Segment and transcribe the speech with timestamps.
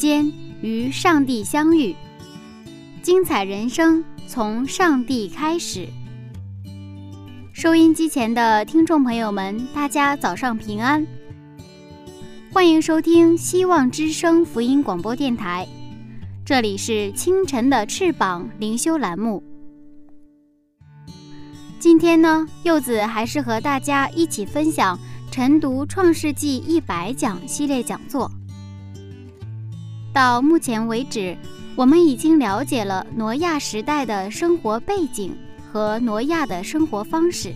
[0.00, 0.32] 间
[0.62, 1.94] 与上帝相遇，
[3.02, 5.86] 精彩人生从上帝开始。
[7.52, 11.06] 收音机前的听众朋友们，大家早上平安，
[12.50, 15.68] 欢迎收听希望之声福音广播电台，
[16.46, 19.42] 这里是清晨的翅膀灵修栏目。
[21.78, 24.98] 今天呢，柚子还是和大家一起分享
[25.30, 28.32] 晨读《创世纪一百讲》系列讲座。
[30.12, 31.36] 到目前为止，
[31.76, 35.36] 我们已经了解了挪亚时代的生活背景。
[35.72, 37.54] 和挪亚的生活方式。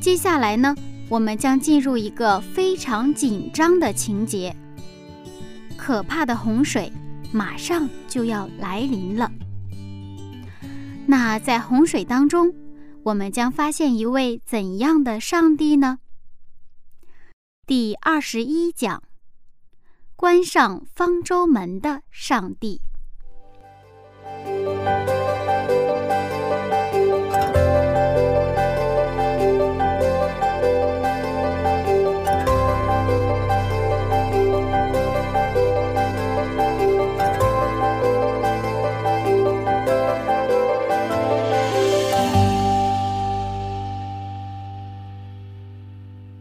[0.00, 0.74] 接下来呢，
[1.10, 4.56] 我们将进入一个非常紧张的情节，
[5.76, 6.90] 可怕的洪水
[7.30, 9.30] 马上就要来临了。
[11.06, 12.54] 那在洪水当中，
[13.02, 15.98] 我们将发现一位怎样的上帝呢？
[17.66, 19.02] 第二十一讲：
[20.20, 22.82] 关上方舟门的上帝。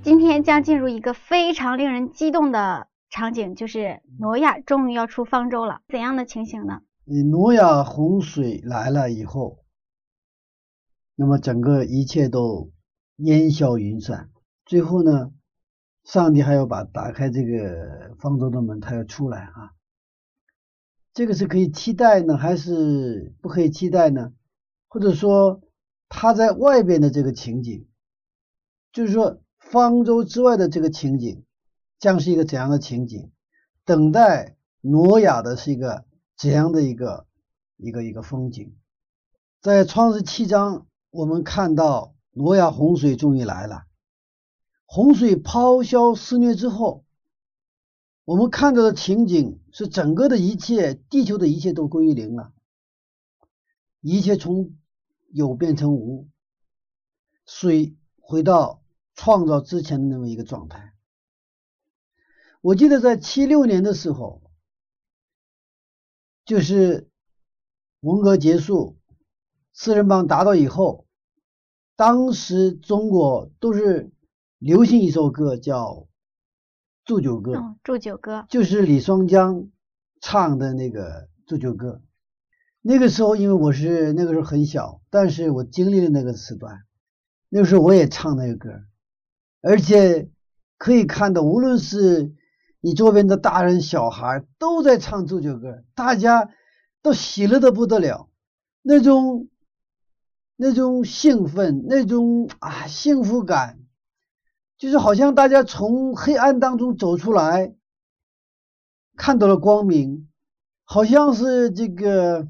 [0.01, 5.81] 今天将进入一个非常令人激动的场景，就是挪亚终于要出方舟了。
[5.87, 6.81] 怎样的情形呢？
[7.03, 9.65] 你挪亚洪水来了以后，
[11.15, 12.71] 那么整个一切都
[13.17, 14.29] 烟消云散。
[14.65, 15.31] 最后呢，
[16.03, 19.71] 上帝还要把打开这个方舟的门，他要出来啊。
[21.13, 24.33] 这个是可以期待呢，还是不可以期待呢？
[24.87, 25.61] 或者说
[26.07, 27.87] 他在外边的这个情景，
[28.91, 29.41] 就是说。
[29.59, 31.43] 方舟之外的这个情景
[31.99, 33.29] 将是一个怎样的情景？
[33.85, 36.05] 等待挪亚的是一个
[36.37, 37.27] 怎样的一个
[37.77, 38.75] 一个一个风景？
[39.61, 43.83] 在创世七章，我们看到挪亚洪水终于来了。
[44.85, 47.03] 洪水咆哮肆虐之后，
[48.25, 52.53] 我们看到的情景是整个的一切，地球的一切都归于零了，
[54.01, 54.75] 一切从
[55.31, 56.27] 有变成无，
[57.45, 58.81] 水回到。
[59.15, 60.88] 创造之前的那么一个状态。
[62.61, 64.41] 我记得在七六年的时候，
[66.43, 67.07] 就是
[68.01, 68.97] 文革结束，
[69.71, 71.05] 四人帮达到以后，
[71.95, 74.11] 当时中国都是
[74.57, 75.91] 流行一首歌叫
[77.05, 79.69] 《祝酒歌》，祝酒歌就是李双江
[80.19, 82.01] 唱的那个祝酒歌。
[82.81, 86.83] 那个时候，因为我是那个时候很小，但是我经历了那个时段，
[87.47, 88.69] 那个时候我也唱那个歌。
[89.61, 90.29] 而且
[90.77, 92.33] 可以看到，无论是
[92.81, 96.49] 你周边的大人小孩，都在唱祝酒歌，大家
[97.01, 98.29] 都喜乐的不得了，
[98.81, 99.49] 那种
[100.55, 103.79] 那种兴奋，那种啊幸福感，
[104.77, 107.75] 就是好像大家从黑暗当中走出来，
[109.15, 110.29] 看到了光明，
[110.83, 112.47] 好像是这个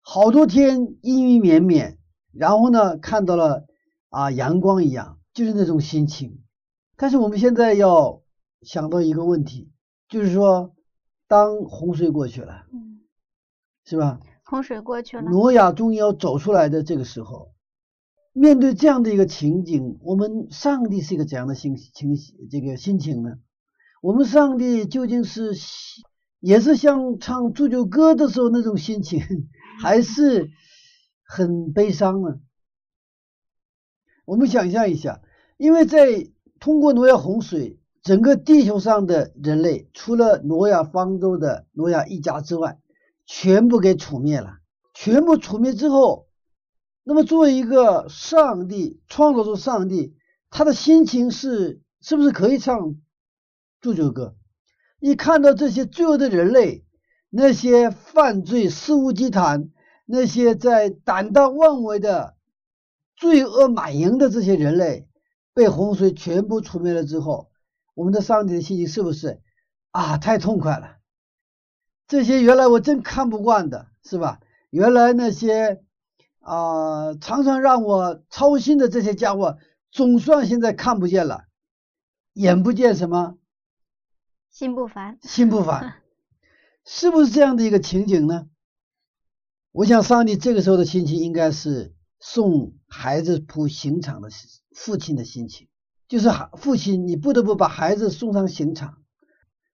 [0.00, 1.98] 好多天阴雨绵绵，
[2.32, 3.64] 然后呢看到了
[4.08, 5.16] 啊阳光一样。
[5.34, 6.42] 就是那种心情，
[6.96, 8.22] 但是我们现在要
[8.62, 9.70] 想到一个问题，
[10.08, 10.74] 就是说，
[11.26, 13.00] 当洪水过去了，嗯，
[13.84, 14.20] 是吧？
[14.44, 17.52] 洪水过去了，挪亚终于要走出来的这个时候，
[18.32, 22.14] 面对这样的一个情景，我们上帝是一个怎样的心情？
[22.50, 23.38] 这个心情呢？
[24.00, 25.52] 我们上帝究竟是
[26.40, 29.20] 也是像唱祝酒歌的时候那种心情，
[29.80, 30.50] 还是
[31.24, 32.40] 很悲伤呢？
[34.24, 35.20] 我们想象一下。
[35.56, 37.77] 因为在通过挪亚洪水，
[38.08, 42.78] 整个地球上的人类，除了挪亚方舟的挪亚一家之外，
[43.26, 44.60] 全部给除灭了。
[44.94, 46.26] 全部除灭之后，
[47.04, 50.16] 那么作为一个上帝创造出上帝，
[50.48, 52.96] 他的心情是是不是可以唱
[53.78, 54.34] 祝酒歌？
[55.00, 56.86] 一看到这些罪恶的人类，
[57.28, 59.68] 那些犯罪肆无忌惮，
[60.06, 62.36] 那些在胆大妄为的
[63.16, 65.06] 罪恶满盈的这些人类
[65.52, 67.47] 被洪水全部除灭了之后，
[67.98, 69.42] 我们的上帝的心情是不是
[69.90, 70.18] 啊？
[70.18, 70.98] 太痛快了！
[72.06, 74.38] 这些原来我真看不惯的，是吧？
[74.70, 75.82] 原来那些
[76.38, 79.58] 啊常常让我操心的这些家伙，
[79.90, 81.46] 总算现在看不见了，
[82.34, 83.36] 眼不见什么？
[84.48, 86.00] 心不烦，心不烦，
[86.86, 88.48] 是不是这样的一个情景呢？
[89.72, 94.28] 我想上帝这个时候的心情应该是送孩子铺刑场的
[94.72, 95.66] 父亲的心情，
[96.08, 98.98] 就是父亲你不得不把孩子送上刑场。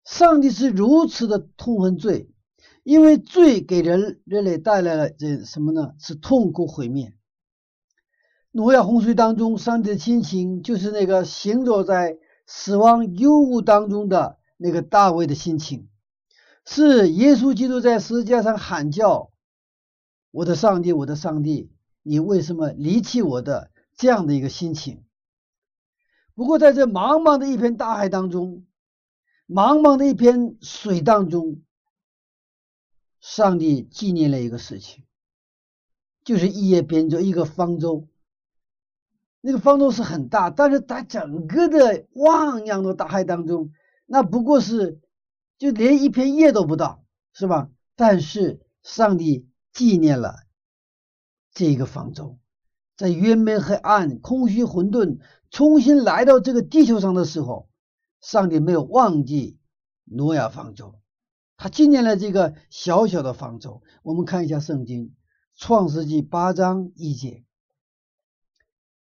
[0.04, 2.30] 上帝是如此的痛恨罪，
[2.82, 5.94] 因为罪给人人类带来了这什么呢？
[5.98, 7.14] 是痛苦毁灭。
[8.50, 14.38] 挪亚洪水当中，上帝的心情就是那个行走在死亡幽雾当中的。
[14.56, 15.88] 那个大卫的心情，
[16.64, 19.32] 是耶稣基督在十字架上喊叫
[20.30, 21.72] ：“我的上帝，我的上帝，
[22.04, 25.02] 你为什么离弃我的？”这样的一个心情。
[26.34, 28.64] 不过，在这茫茫的一片大海当中，
[29.46, 31.62] 茫茫的一片水当中，
[33.20, 35.04] 上帝纪念了一个事情，
[36.24, 38.08] 就是一叶扁舟，一个方舟。
[39.40, 43.72] 那个方舟是很大，但是在整个的汪洋的大海当中。
[44.06, 45.00] 那不过是，
[45.58, 47.70] 就连一片叶都不到，是吧？
[47.94, 50.34] 但是上帝纪念了
[51.52, 52.38] 这个方舟，
[52.96, 55.18] 在渊面黑暗、空虚混沌
[55.50, 57.68] 重新来到这个地球上的时候，
[58.20, 59.58] 上帝没有忘记
[60.04, 60.94] 挪亚方舟，
[61.56, 63.82] 他纪念了这个小小的方舟。
[64.02, 65.06] 我们看一下圣经
[65.56, 67.30] 《创世纪》八章一节，《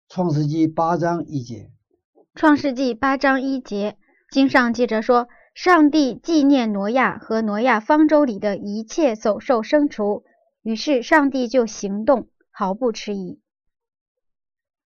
[0.10, 1.72] 创世纪》八章一节，
[2.34, 3.98] 《创世纪》八章一节。
[4.31, 10.24] 经上记着说，上帝纪念挪亚和挪亚方舟里的一切走兽牲畜，
[10.63, 13.43] 于是上帝就行动，毫不迟疑。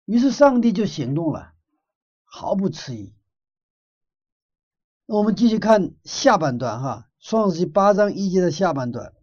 [0.06, 1.54] 于是上帝就行动了，
[2.24, 3.13] 毫不迟疑。
[5.06, 9.13] 那我们继续看下半段哈，《创世纪》八章一节的下半段。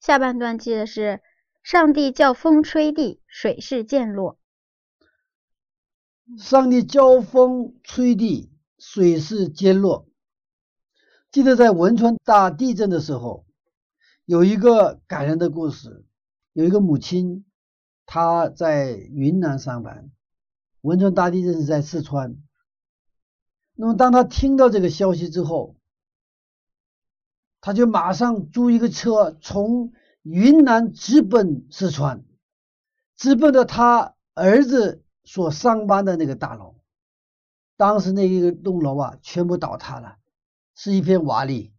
[0.00, 1.20] 下半段记的是
[1.62, 4.38] 上帝叫风吹地，水势渐落。
[6.38, 8.52] 上帝叫风吹地。
[8.80, 10.06] 水势渐落。
[11.32, 13.44] 记得在汶川大地震的时候，
[14.24, 16.06] 有一个感人的故事。
[16.52, 17.44] 有一个母亲，
[18.10, 20.10] 他在云南上班，
[20.80, 22.38] 汶川大地震是在四川。
[23.74, 25.76] 那么，当他听到这个消息之后，
[27.60, 32.24] 他就马上租一个车，从云南直奔四川，
[33.14, 36.76] 直奔到他儿子所上班的那个大楼。
[37.76, 40.16] 当时那一个栋楼啊，全部倒塌了，
[40.74, 41.72] 是一片瓦砾。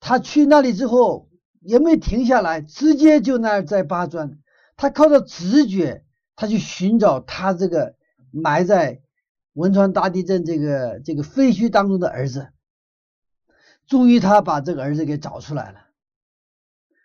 [0.00, 1.30] 他去那里之后
[1.60, 4.38] 也没停下来，直接就那儿在扒砖。
[4.76, 6.04] 他靠着直觉，
[6.36, 7.94] 他去寻找他这个
[8.30, 9.00] 埋在
[9.54, 12.48] 汶川大地震这个这个废墟当中的儿子。
[13.86, 15.78] 终于，他把这个儿子给找出来了。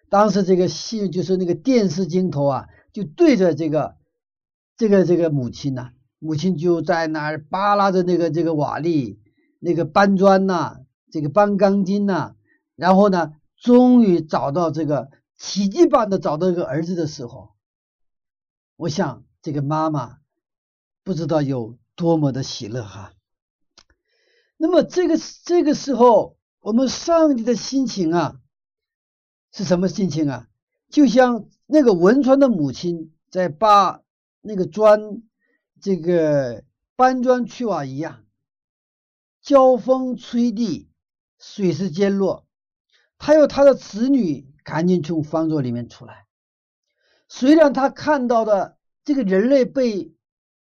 [0.09, 3.95] 当时这个戏就是那个电视镜头啊，就对着这个
[4.75, 5.91] 这个这个母亲呐。
[6.19, 9.17] 母亲就在那儿扒拉着那个这个瓦砾，
[9.59, 12.35] 那个搬砖呐，这个搬钢筋呐，
[12.75, 17.50] 然后呢，终于找到这个奇迹般的找到一个儿子的时候，
[18.81, 20.17] 我想这个妈妈
[21.03, 23.13] 不知道有多么的喜乐哈。
[24.57, 28.39] 那么这个这个时候，我们上帝的心情啊，
[29.51, 30.47] 是什么心情啊？
[30.89, 34.01] 就像那个汶川的母亲在扒
[34.41, 35.21] 那个砖。
[35.83, 36.63] 这个
[36.95, 38.23] 搬砖去瓦一样，
[39.41, 40.91] 交风吹地，
[41.39, 42.45] 水势渐落。
[43.17, 46.27] 他有他的子女赶紧从方桌里面出来。
[47.33, 50.13] 虽然他看到的这个人类被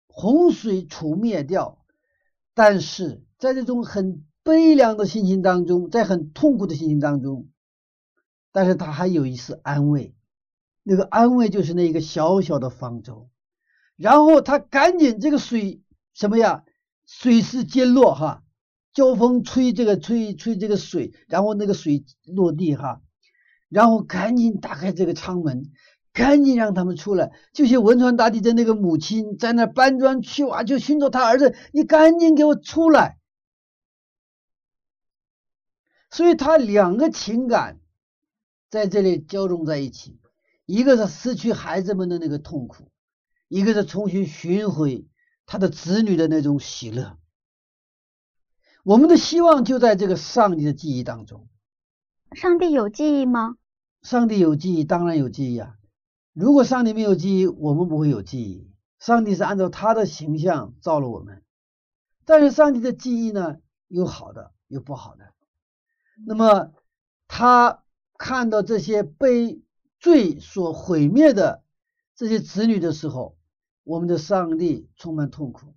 [0.08, 1.86] 洪水除灭掉，
[2.56, 7.50] 但是在这种很悲凉的心情当中，在很痛苦的心情当中，
[8.52, 10.16] 但是他还有一丝安慰。
[10.82, 13.30] 那个安慰就是那一个小小的方舟。
[13.96, 15.84] 然后他赶紧这个水
[16.16, 16.64] 什么呀？
[17.06, 18.44] 水势渐落哈，
[18.92, 23.04] 交风吹这个吹吹这个水，然后那个水落地哈，
[23.70, 25.72] 然后赶紧打开这个舱门，
[26.16, 27.34] 赶紧让他们出来。
[27.54, 33.20] 就像汶川大地震那个母亲在那搬砖去瓦，就寻找他儿子，你赶紧给我出来。
[36.10, 37.80] 所以他两个情感
[38.70, 40.18] 在这里交融在一起，
[40.66, 42.90] 一个是失去孩子们的那个痛苦。
[43.48, 45.06] 一个是重新寻回
[45.46, 47.20] 他的子女的那种喜乐，
[48.84, 51.48] 我们的希望就在这个上帝的记忆当中。
[52.32, 53.58] 上帝有记忆吗？
[54.02, 55.76] 上帝有记忆，当然有记忆啊。
[56.36, 58.70] 如果上帝没有记忆，我们不会有记忆。
[59.00, 61.42] 上帝是按照他的形象造了我们，
[62.26, 65.32] 但是上帝的记忆呢，有好的，有不好的。
[66.28, 66.74] 那么
[67.30, 67.84] 他
[68.18, 69.62] 看到这些被
[69.98, 71.64] 罪所毁灭的
[72.18, 73.38] 这些子女的时候，
[73.86, 75.74] 我们的上帝充满痛苦。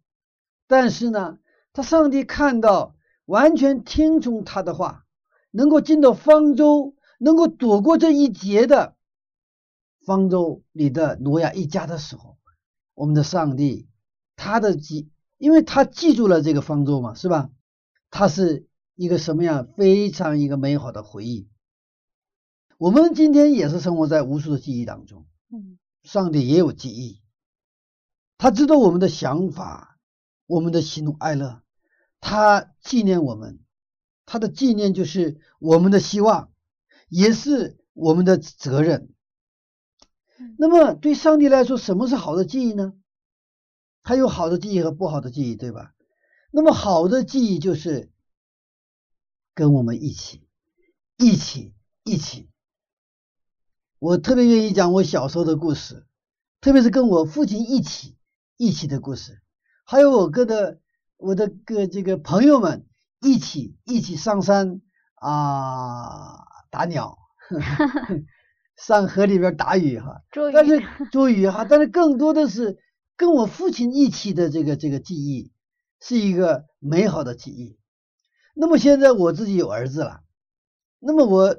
[0.66, 1.38] 但是呢，
[1.72, 2.96] 他上帝看到
[3.26, 5.04] 完全听从他的话，
[5.52, 8.96] 能够进到方舟，能够躲过这一劫的
[10.08, 12.38] 方舟里的挪亚一家的时候。
[12.94, 13.86] 我们的上帝，
[14.34, 17.50] 他的记，因为他记住了这个方舟嘛，是吧？
[18.10, 21.48] 他是一个什么样非常一个美好的回忆。
[22.76, 27.22] 我们今天也是生活在无数的记忆当中，嗯，上帝也有记忆，
[28.36, 29.98] 他知道我们的想法，
[30.46, 31.62] 我们的喜怒哀乐，
[32.18, 33.60] 他纪念我们，
[34.26, 36.50] 他的纪念就是我们的希望，
[37.08, 39.10] 也是我们的责任。
[40.56, 42.94] 那么对上帝来说，什么是好的记忆呢？
[44.02, 45.94] 他有好的记忆和不好的记忆，对吧？
[46.50, 48.10] 那么好的记忆就是
[49.54, 50.46] 跟我们一起，
[51.16, 52.48] 一起，一起。
[53.98, 56.06] 我特别愿意讲我小时候的故事，
[56.60, 58.16] 特别是跟我父亲一起
[58.56, 59.42] 一起的故事，
[59.84, 60.80] 还有我哥的
[61.16, 62.86] 我的个这个朋友们
[63.20, 64.80] 一起一起上山
[65.16, 67.18] 啊打鸟。
[68.78, 70.80] 上河里边打鱼哈，但是
[71.10, 72.78] 捉鱼哈，但是更多的是
[73.16, 75.50] 跟我父亲一起的这个这个记忆，
[76.00, 77.76] 是一个美好的记忆。
[78.54, 80.20] 那么现在我自己有儿子了，
[81.00, 81.56] 那么我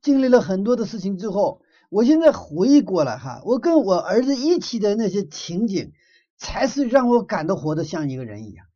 [0.00, 5.92] 经历了很多的事情之后，我现在回忆过来哈，我跟我儿子一起的那些情景，
[6.38, 8.66] 才是让我感到活得像一个人一样，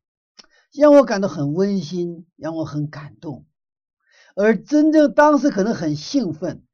[0.75, 3.47] 让我感到很温馨，让我很感动。
[4.37, 6.65] 而真正当时可能很兴奋。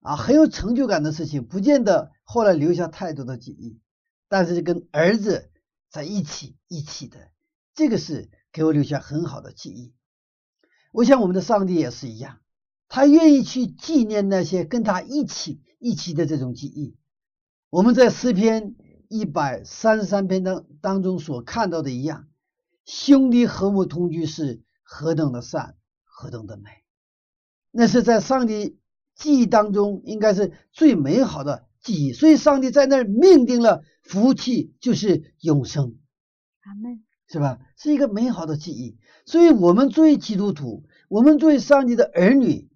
[0.00, 3.78] 啊，很有成就感的事情，不见得后来留下太多的记忆，
[4.28, 5.50] 但是跟儿子
[5.90, 7.30] 在一起一起的，
[7.74, 9.92] 这个是给我留下很好的记忆。
[10.92, 12.40] 我想我们的上帝也是一样，
[12.88, 16.96] 他愿意去纪念那些跟他一起一起的这种记忆。
[17.68, 18.74] 我们在诗篇
[19.08, 22.26] 一百三十三篇当当中所看到的一样，
[22.86, 26.70] 兄弟和睦同居是何等的善，何等的美，
[27.70, 28.79] 那是在上帝。
[29.20, 35.98] 记忆当中应该是最美好的记忆，所以上帝在那儿命定了福气就是永生，
[36.62, 37.60] 阿门，是吧？
[37.76, 38.98] 是一个美好的记忆。
[39.26, 42.70] 所以，我们作为基督徒，我们作为上帝的儿女，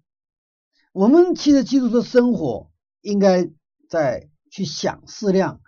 [0.93, 2.71] 我们其实基督徒的生活
[3.01, 3.49] 应该
[3.89, 5.61] 在去想思量，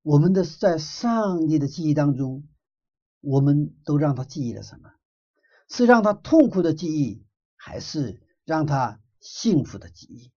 [0.00, 2.48] 我们的在上帝的记忆当中，
[3.20, 4.90] 我们都让他记忆了什么？
[5.68, 9.00] 是让他痛苦的记忆，还是让他？
[9.24, 10.30] 幸福的记忆，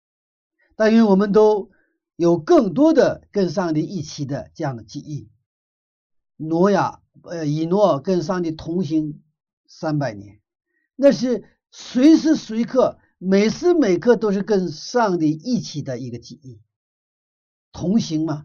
[0.76, 1.70] 但愿我们都
[2.16, 5.30] 有更多的跟上帝一起的这样的记忆。
[6.36, 9.22] 挪亚，呃，以诺跟上帝同行
[9.66, 10.42] 三百年，
[10.96, 16.60] 那是随时随刻、每时每刻都是跟上帝一起的一个记忆。
[17.72, 18.44] 同行嘛，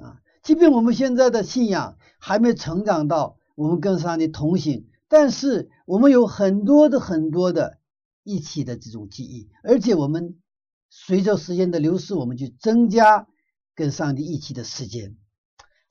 [0.00, 7.78] 啊，即便我们现在的信仰还没成长到我们跟上帝同行，但是我们有很多的很多的。
[8.22, 10.40] 一起的这种记忆，而且我们
[10.88, 13.26] 随着时间的流逝，我们就增加
[13.74, 15.16] 跟上帝一起的时间，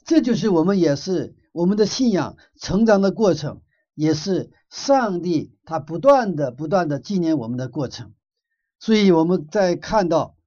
[0.05, 3.61] 这就是我们也是我们的信仰成长的过程，
[3.95, 8.13] 也是上帝他不断的不断的纪念我们的过程。
[8.79, 10.37] 所以我们在看到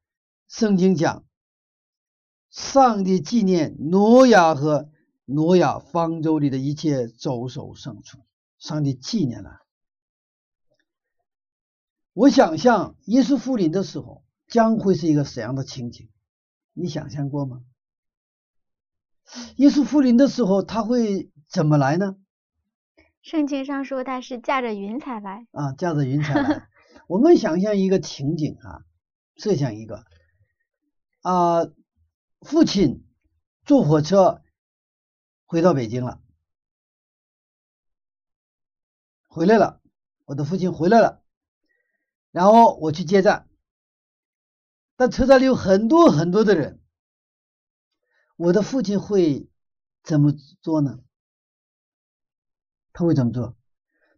[0.48, 1.24] 圣经讲，
[2.50, 4.88] 上帝纪念挪亚和
[5.24, 8.18] 挪亚方舟里的一切走手牲畜，
[8.58, 9.63] 上帝纪念了。
[12.14, 16.08] 我想象耶稣复临的时候将会是一个怎样的情景？
[16.72, 17.64] 你想象过吗？
[19.56, 22.16] 耶稣复临的时候他会怎么来呢？
[23.20, 26.68] 圣经上说他是驾着云彩来啊，驾着云彩来。
[27.08, 28.84] 我们想象一个情景啊，
[29.36, 30.04] 设想一个
[31.22, 31.64] 啊，
[32.42, 33.04] 父亲
[33.64, 34.42] 坐火车
[35.46, 36.20] 回到北京了，
[39.26, 39.80] 回来了，
[40.26, 41.23] 我的父亲回来了。
[42.34, 43.48] 然后我去接站，
[44.96, 46.80] 但车站里有很多很多的人，
[48.34, 49.48] 我的父亲会
[50.02, 50.98] 怎么做呢？
[52.92, 53.56] 他会怎么做？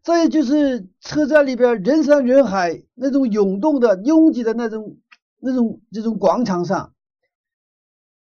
[0.01, 4.99] 再就是车站里边人山人海，那种涌动的、拥挤的那种、
[5.39, 6.95] 那种这种广场上，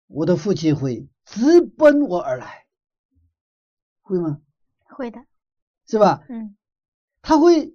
[0.08, 2.66] 我的父亲会直奔我而来，
[4.02, 4.42] 会吗？
[4.84, 5.24] 会的，
[5.86, 6.22] 是吧？
[6.28, 6.54] 嗯，
[7.22, 7.74] 他会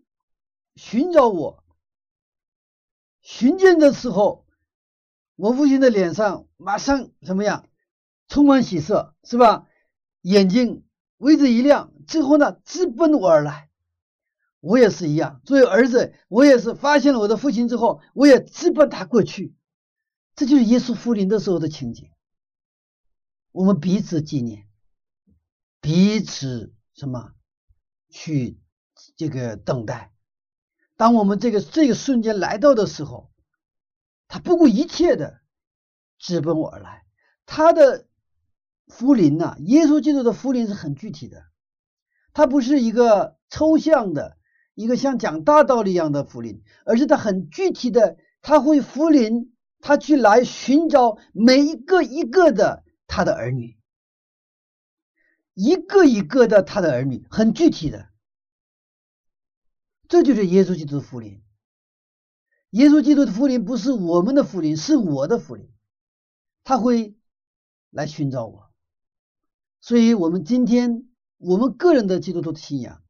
[0.75, 1.64] 寻找我。
[3.25, 4.45] 寻见的时候，
[5.35, 7.67] 我父亲的脸上马上怎么样，
[8.27, 9.67] 充满喜色，是吧？
[10.21, 10.85] 眼睛
[11.17, 13.71] 为之一亮，之后呢，直奔我而来。
[14.59, 19.55] 我也是一样，作为儿子，我也是发现了我的父亲之后，我也直奔他过去。
[20.35, 22.11] 这就是耶稣复临的时候的情景。
[23.51, 24.69] 我们彼此纪念，
[25.81, 27.33] 彼此什么
[28.07, 28.59] 去
[29.17, 30.14] 这个等待。
[30.97, 33.29] 当我们这个这个瞬间来到的时候。
[34.27, 35.39] 他不顾一切的
[36.17, 37.05] 直奔我而来，
[37.45, 38.07] 他的
[38.87, 41.43] 福临呐，耶稣基督的福临是很具体的，
[42.33, 44.37] 他不是一个抽象的，
[44.73, 53.77] 一个像讲大道理一样的福临，而是他很具体的，他会福临，他去来寻找每一个一个的他的儿女，
[55.53, 58.09] 一个一个的他的儿女，很具体的，
[60.07, 61.41] 这就是耶稣基督的福临。
[62.71, 65.71] 耶稣基督的福临不是我们的福临，是我的福临，
[66.63, 67.15] 他会
[67.89, 68.69] 来寻找我。
[69.79, 71.07] 所以，我们今天
[71.37, 73.03] 我们个人的基督徒的信仰，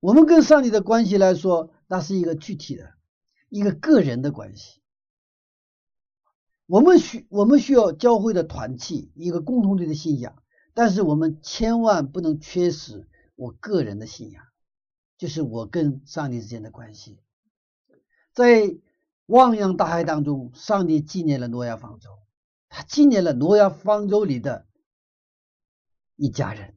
[0.00, 2.94] 我们跟上帝的关系来说，那是一个具体的、
[3.50, 4.80] 一个个人的关系。
[6.66, 10.42] 我们需我们需要教会的团契，一个共同体的信仰，
[10.74, 13.06] 但是我们千万不能缺失
[13.36, 14.44] 我个人的信仰，
[15.18, 17.20] 就是我跟上帝之间的关系，
[18.32, 18.78] 在。
[19.28, 22.18] 汪洋大海当中，上帝纪念了诺亚方舟，
[22.70, 24.66] 他纪念了诺亚方舟里的
[26.16, 26.74] 一家人。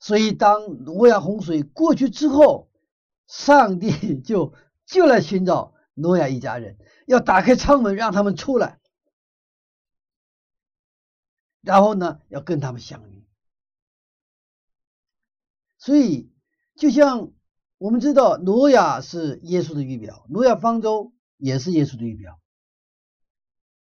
[0.00, 2.70] 所以，当诺亚洪水过去之后，
[3.26, 4.54] 上帝 就
[4.86, 8.80] 就来寻找诺亚一家人，要打开舱门让他们出来，
[11.60, 13.26] 然后呢，要跟他们相遇。
[15.76, 16.32] 所以，
[16.78, 17.34] 就像。
[17.80, 22.40] 我们知道，挪亚是耶稣的预表，挪亚方舟也是耶稣的预表。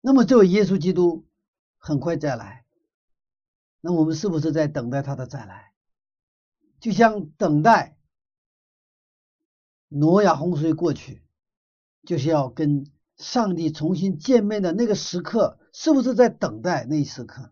[0.02, 1.26] 那么，这位耶稣基督
[1.80, 2.64] 很快再来，
[3.80, 5.74] 那我们是不是在等待他的再来？
[6.80, 7.98] 就像等待
[9.88, 11.24] 挪亚洪水过去，
[12.04, 12.86] 就是要跟
[13.18, 17.52] 上帝重新见面的那个时刻，是不是在等待那一时刻？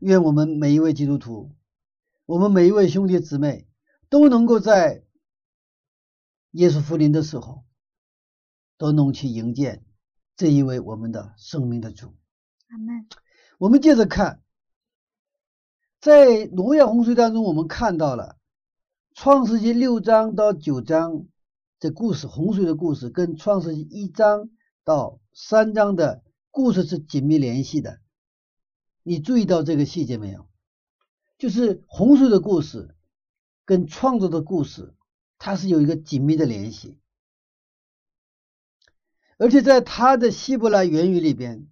[0.00, 1.54] 愿我们每一位基督徒。
[2.30, 3.66] 我们每一位兄弟姊妹
[4.08, 5.02] 都能够在
[6.52, 7.64] 耶稣福临的时候，
[8.78, 9.82] 都能去迎接
[10.36, 12.14] 这一位我们的生命的主。
[12.68, 13.08] 阿门。
[13.58, 14.44] 我们接着看，
[16.00, 18.38] 在挪亚洪水当中，我们看到了
[19.12, 21.26] 创世纪六章到九章
[21.80, 24.50] 这故事，洪水的故事跟创世纪一章
[24.84, 27.98] 到三章的故事是紧密联系的。
[29.02, 30.48] 你注意到这个细节没有？
[31.40, 32.94] 就是洪水的故事
[33.64, 34.94] 跟创作的故事，
[35.38, 36.98] 它是有一个紧密的联系，
[39.38, 41.66] 而且在他的希伯来原语里边，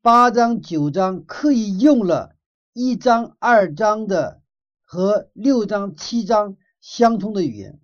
[0.00, 2.36] 八章九章刻意用了
[2.72, 4.40] 一章二章的
[4.84, 7.80] 和六章七章相通的语言。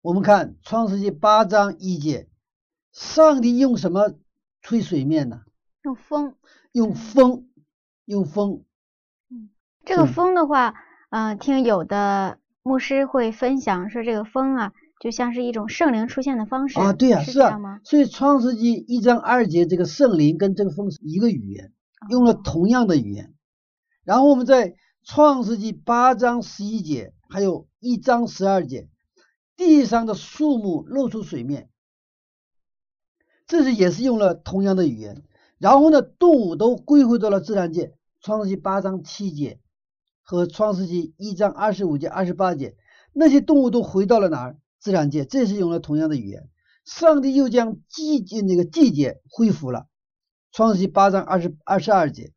[0.00, 2.28] 我们看创世纪八章一节，
[2.90, 4.18] 上帝用什么
[4.62, 5.44] 吹水面呢？
[5.84, 6.34] 用风，
[6.72, 7.48] 用风，
[8.04, 8.64] 用风。
[9.90, 10.74] 这个风的话，
[11.10, 21.72] 嗯，听有的牧师会分享说，这个风啊，就像是一种圣灵出现的方式啊，对呀，是啊，所以创世纪一章二节，这个圣灵跟这个风是一个语言，
[22.08, 23.34] 用了同样的语言。
[24.04, 28.88] 然后我们在创世纪八章十一节，还有一章十二节，
[29.56, 31.68] 地上的树木露出水面，
[33.44, 35.24] 这是也是用了同样的语言。
[35.58, 39.58] 然后呢，动物都归回到了自然界，创世纪八章七节。
[40.22, 42.76] 和创世纪一章二十五节、二十八节，
[43.12, 44.58] 那些动物都回到了哪儿？
[44.78, 46.48] 自然界，这是用了同样的语言。
[46.84, 49.86] 上帝又将季那个季节恢复了。
[50.52, 52.32] 创世纪八章二十二十二节，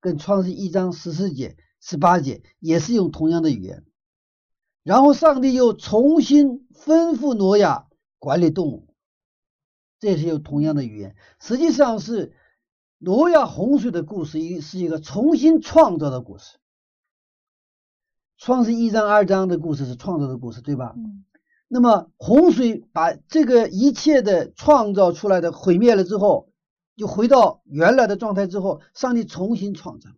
[0.00, 3.84] 跟创世纪一章十四节、十八节也是用同样的语言。
[4.82, 7.86] 然后上帝又重新吩咐挪亚
[8.18, 8.94] 管理动物，
[9.98, 11.16] 这也是用同样的语言。
[11.40, 12.34] 实际上是
[12.98, 16.58] 挪亚洪水的故事，一是一个重新创造的故事。
[18.40, 20.94] 创世一章二章的故事是创造的故事，对吧？
[20.96, 21.26] 嗯。
[21.68, 26.50] 那么洪水把这个一切的创造出来的毁灭了之后，
[26.96, 30.08] 就回到原来的状态之后，上帝重新创造。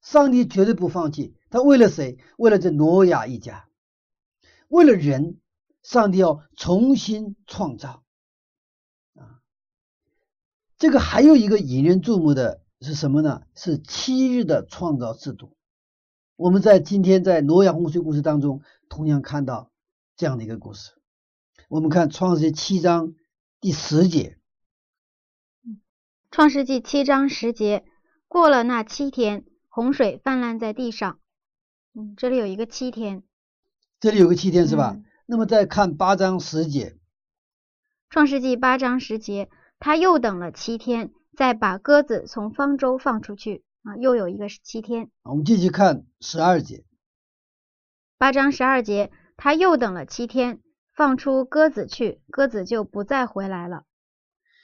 [0.00, 2.16] 上帝绝对不放弃，他为了谁？
[2.38, 3.68] 为了这挪亚一家，
[4.68, 5.36] 为了人，
[5.82, 8.02] 上帝要重新创造。
[9.14, 9.42] 啊，
[10.78, 13.42] 这个还有一个引人注目的是什么呢？
[13.54, 15.54] 是七日的创造制度。
[16.38, 19.72] 我们在今天在挪亚洪水故事当中，同样看到
[20.16, 20.92] 这样的一个故事。
[21.68, 23.14] 我们看创世纪七章
[23.60, 24.38] 第十节。
[26.30, 27.84] 创世纪七章十节，
[28.28, 31.18] 过了那七天，洪水泛滥在地上。
[31.92, 33.24] 嗯，这里有一个七天，
[33.98, 34.92] 这里有个七天是吧？
[34.94, 36.96] 嗯那么再看八章十节，
[38.08, 43.64] 创世纪八章十节，他又等了七天，再把鸽子从方舟放出去。
[43.82, 45.10] 啊，又有一个是七天。
[45.22, 46.84] 我们继续看十二节。
[48.18, 50.60] 八章十二节，他又等了七天，
[50.94, 53.84] 放出鸽子去，鸽子就不再回来了。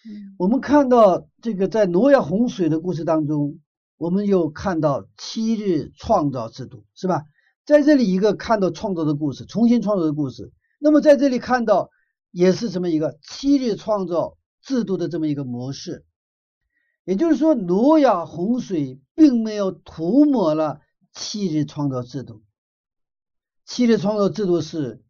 [0.06, 3.60] 嗯我们看到这个在挪亚洪水的故事当中，
[3.96, 7.22] 我们又看到七日创造制度，是吧？
[7.64, 10.52] 在这里一个看到创造的故事，重新创造的故事。
[10.78, 11.88] 那么在这里看到
[12.30, 16.04] 也是什么一个七日创造制度的这么一个模式。
[17.04, 20.80] 也就是说，挪亚洪水并没有涂抹了
[21.12, 22.42] 七日创造制度。
[23.66, 25.02] 七日创造制度是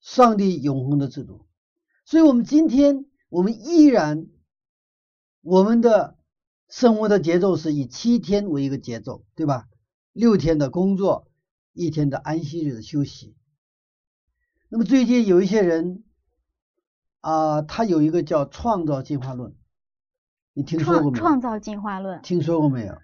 [0.00, 1.46] 上帝永恒的制度，
[2.04, 4.26] 所以我们今天我们依然
[5.40, 6.18] 我们的
[6.68, 9.68] 生活的节奏是以七天为一个节奏，对吧？
[10.12, 11.30] 六天的工作，
[11.72, 13.36] 一天的安息日的休息。
[14.68, 16.02] 那么最近有一些人
[17.20, 19.56] 啊、他有一个叫创造进化论，
[20.56, 21.22] 你听说过没有？
[21.22, 22.94] 创创造进化论，听说过没有？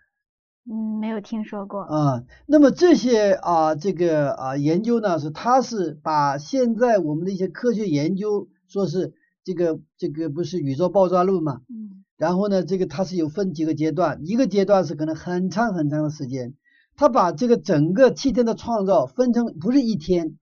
[0.64, 1.82] 嗯，没有听说过。
[1.82, 9.12] 啊，那么这些啊，这个啊研究呢，是它是把现在我们的一些科学研究，说是
[9.44, 11.60] 这个这个不是宇宙爆炸论嘛？
[11.68, 16.54] 嗯然后呢，这个它是有分几个阶段，一个阶段是可能很长很长的时间，
[16.96, 20.38] 它把这个整个七天的创造分成不是一天，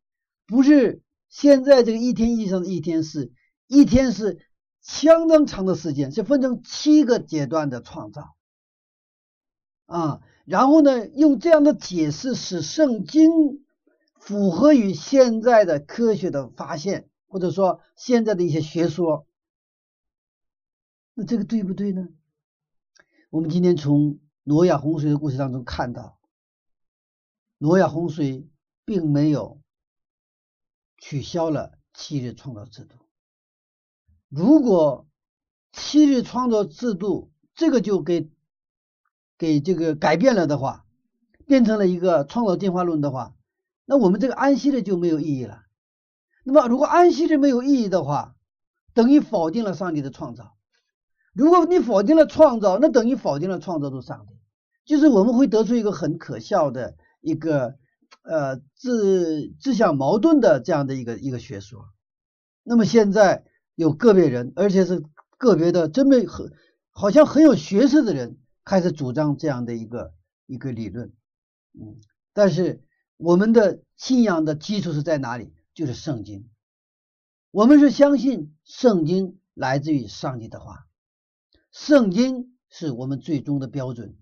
[0.46, 3.32] 不是现在这个一天意义上的一天是，
[3.66, 4.38] 一天是
[4.80, 8.34] 相当长的时间，是分成七个阶段的创造。
[9.86, 13.30] 啊，然后呢，用这样的解释使圣经
[14.14, 19.26] 符合于现在的科学的发现，或者说现在的一些学说。
[21.14, 22.08] 那这个对不对呢？
[23.30, 26.18] 我们今天从挪亚洪水的故事当中看到，
[27.58, 28.48] 挪亚洪水
[28.84, 29.60] 并没有
[30.98, 32.96] 取消了七日创造制度。
[34.30, 35.06] 如果
[35.72, 38.30] 七日创造制度这个就给
[39.36, 40.86] 给这个改变了的话，
[41.46, 43.34] 变成了一个创造进化论的话，
[43.84, 45.62] 那我们这个安息日就没有意义了。
[46.44, 48.36] 那么如果安息日没有意义的话，
[48.94, 50.54] 等于否定了上帝的创造。
[51.32, 54.34] 如果你否定了创造，那等于否定了创造主上帝，
[54.84, 57.76] 就是我们会得出一个很可笑的一个
[58.22, 61.84] 呃自自相矛盾的这样的一个一个学说。
[62.62, 63.44] 那么现在
[63.80, 65.02] 有个别人，而且是
[65.38, 66.52] 个别的真的很
[66.90, 70.12] 好像很有学识的人，开始主张这样的一个
[70.44, 71.14] 一个理论。
[71.72, 71.98] 嗯，
[72.34, 72.84] 但是
[73.16, 75.54] 我们的信仰的基础是在哪里？
[75.72, 76.50] 就是圣经。
[77.50, 80.86] 我们是相信圣经来自于上帝的话。
[81.72, 84.14] 圣经是我们最终的标准。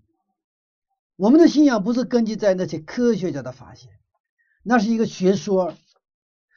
[1.17, 3.91] 我们的信仰不是根据在那些科学家的发现，
[4.63, 5.73] 那是一个学说。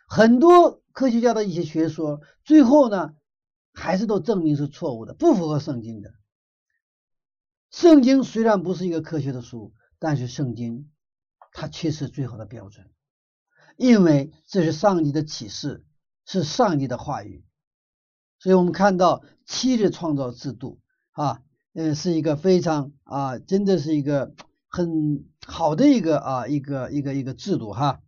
[0.06, 3.14] 很多科学家的一些学说，最后呢，
[3.72, 6.14] 还是都证明是错误的，不符合圣经的。
[7.70, 10.90] 圣经虽然不是一个科学的书，但是圣经
[11.52, 12.90] 它却是最好的标准，
[13.76, 15.84] 因为这是上帝的启示，
[16.26, 17.44] 是上帝的话语。
[18.38, 20.80] 所以我们看到七日创造制度
[21.12, 24.34] 啊，嗯，是一个非常啊，真的是一个
[24.68, 28.02] 很好的一个啊，一个一个一个制度哈。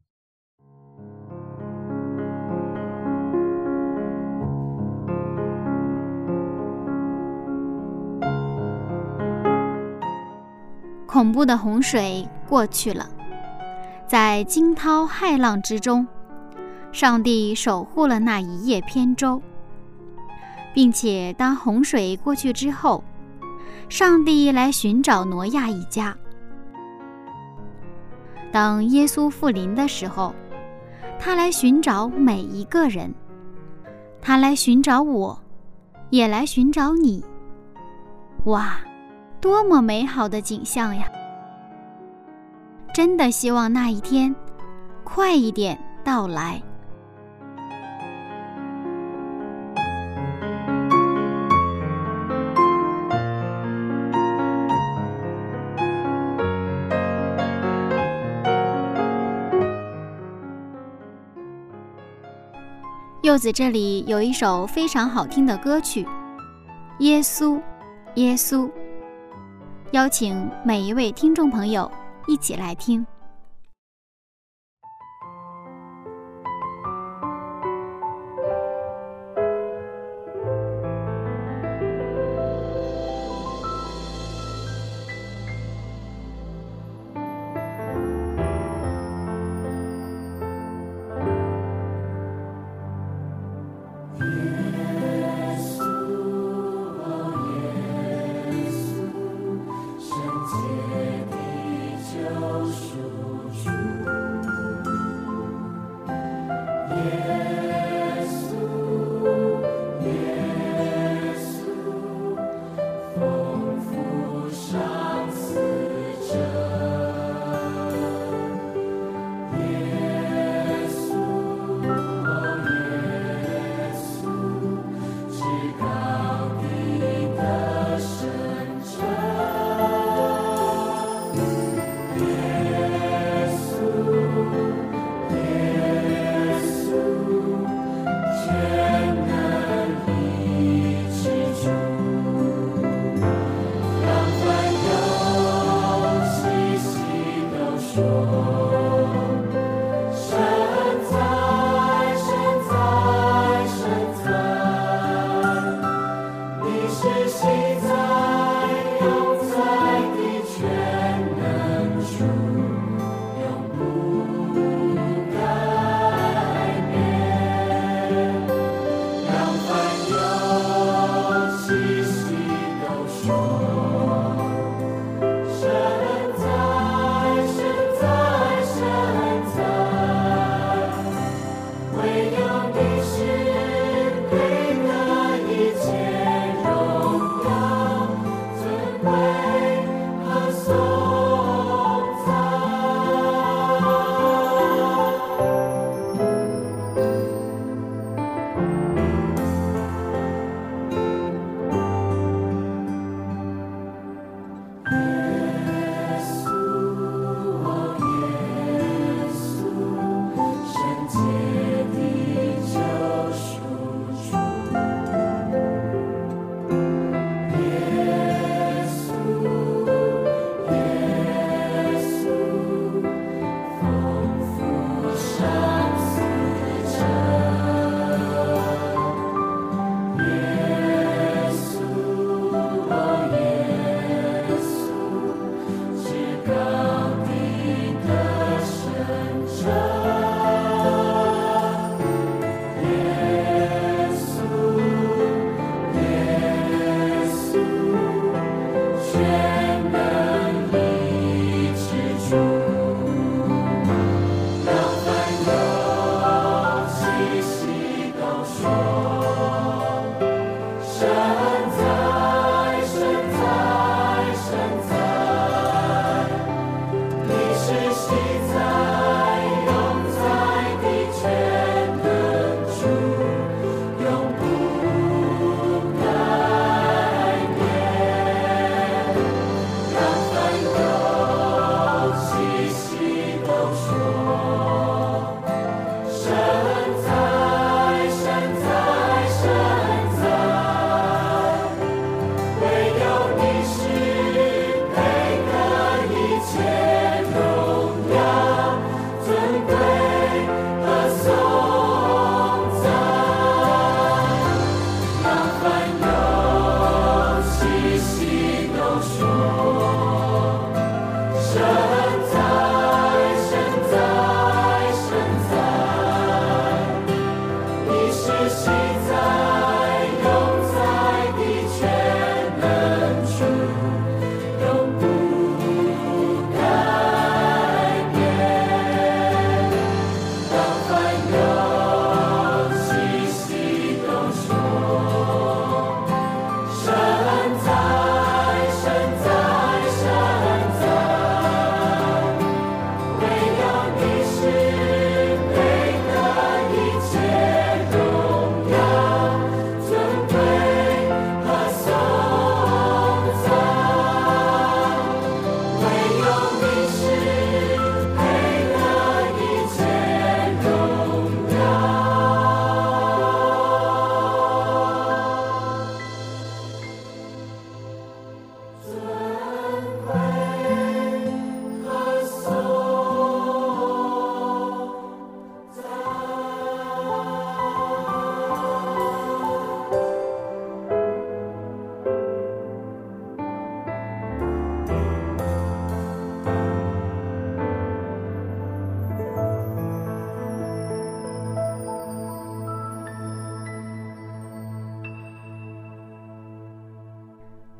[11.14, 13.08] 恐怖的洪水过去了，
[14.04, 16.04] 在惊涛骇浪之中，
[16.90, 19.40] 上帝守护了那一叶扁舟，
[20.74, 23.04] 并且当洪水过去之后，
[23.88, 26.16] 上帝来寻找挪亚一家。
[28.50, 30.34] 当耶稣复临的时候，
[31.20, 33.14] 他来寻找每一个人，
[34.20, 35.40] 他来寻找我，
[36.10, 37.24] 也来寻找你。
[38.46, 38.78] 哇！
[39.44, 41.06] 多么美好的景象呀！
[42.94, 44.34] 真的希望那一天
[45.04, 46.62] 快一点到来。
[63.20, 66.02] 柚子这里有一首非常好听的歌曲
[67.00, 67.60] 《耶稣，
[68.14, 68.66] 耶稣》。
[69.92, 71.90] 邀请每一位听众朋友
[72.26, 73.06] 一起来听。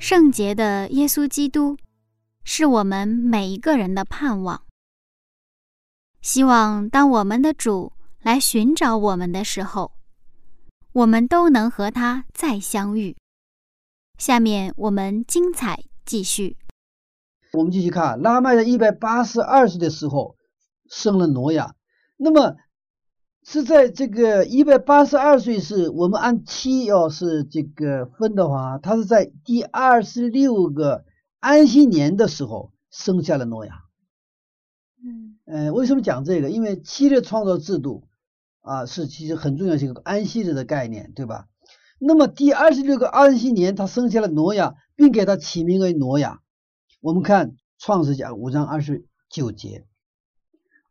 [0.06, 1.78] 圣洁的耶稣基督
[2.44, 4.66] 是我们每一个人的盼望。
[6.20, 7.90] 希望当我们的主
[8.20, 9.92] 来寻找我们的时候，
[10.92, 13.16] 我们都能和他再相遇。
[14.18, 16.58] 下面我们精彩继续。
[17.54, 20.36] 我们继续看，拉麦在一百八十二岁的时候
[20.90, 21.74] 生了挪亚。
[22.18, 22.56] 那么
[23.46, 31.04] 是在这个一百八十二岁，是我们按七要是这个分的话，他是在第二十六个
[31.40, 33.82] 安息年的时候生下了诺亚。
[35.04, 36.48] 嗯，呃，为什么讲这个？
[36.48, 38.08] 因为七的创造制度
[38.62, 41.46] 啊，是其实很重要一个安息日的概念，对吧？
[42.00, 46.40] 那么第二十六个安息年，他生下了挪亚，并给他起名为挪亚。
[47.02, 49.84] 我们看创世纪五章二十九节，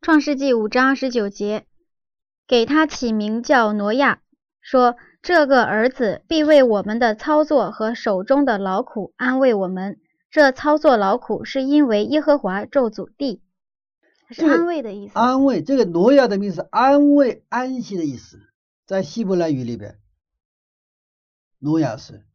[0.01, 1.65] 创世纪五章二十九节。
[2.47, 4.21] 给他起名叫挪亚，
[4.61, 9.99] 说这个儿子必为我们的操作和手中的劳苦安慰我们。
[10.29, 13.41] 这操作劳苦是因为耶和华咒诅地，
[14.31, 15.13] 是安慰的意思。
[15.13, 18.39] 安慰这个挪亚的名字，安慰安息的意思，
[18.87, 19.99] 在希伯来语里边，
[21.59, 22.25] 挪亚是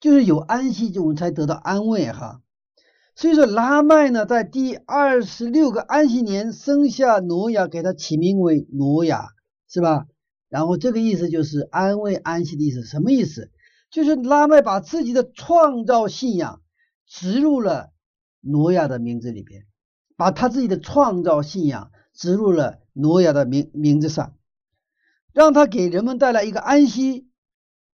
[0.00, 2.40] 就是有安息，我们才得到安慰哈。
[3.20, 9.28] 所以说拉麦呢，在第二十六个安息年生下挪亚，给他起名为挪亚，
[9.68, 10.06] 是吧？
[10.48, 13.50] 然后这个意思就是安慰安息的意思，什么意思？
[13.90, 16.62] 就是拉麦把自己的创造信仰
[17.06, 17.90] 植入了
[18.40, 19.66] 挪亚的名字里边，
[20.16, 24.32] 把他自己的创造信仰植入了挪亚的名名字上，
[25.34, 27.28] 让他给人们带来一个安息。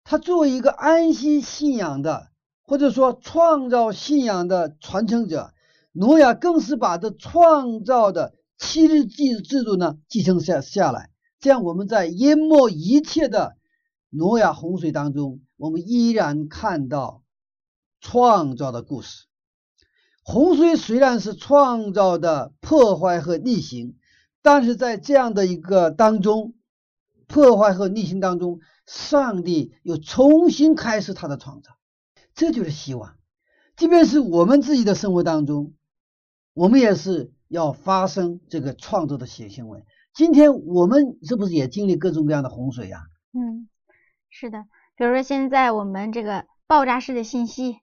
[0.04, 2.28] 他作为一个安息信仰的。
[2.66, 5.54] 或者说，创造信仰的传承者，
[5.92, 11.10] 挪亚更是把这创造的七日祭制度呢继承下下来。
[11.38, 13.56] 这样，我们在淹没一切的
[14.10, 17.22] 挪亚洪水当中，我们依然看到
[18.00, 19.26] 创造的故事。
[20.24, 23.94] 洪水虽然是创造的破坏和逆行，
[24.42, 26.54] 但是在这样的一个当中，
[27.28, 31.75] 破坏和逆行当中，上帝又重新开始他的创造。
[32.36, 33.16] 这就是希望，
[33.78, 35.72] 即便是我们自己的生活当中，
[36.52, 39.86] 我们也是要发生这个创作的写行为。
[40.12, 43.00] 今天我们是不是也经历各种各样的洪水呀？
[43.32, 43.68] 嗯，
[44.28, 44.66] 是的。
[44.96, 47.78] 比如说现在我们这个爆炸式的信息，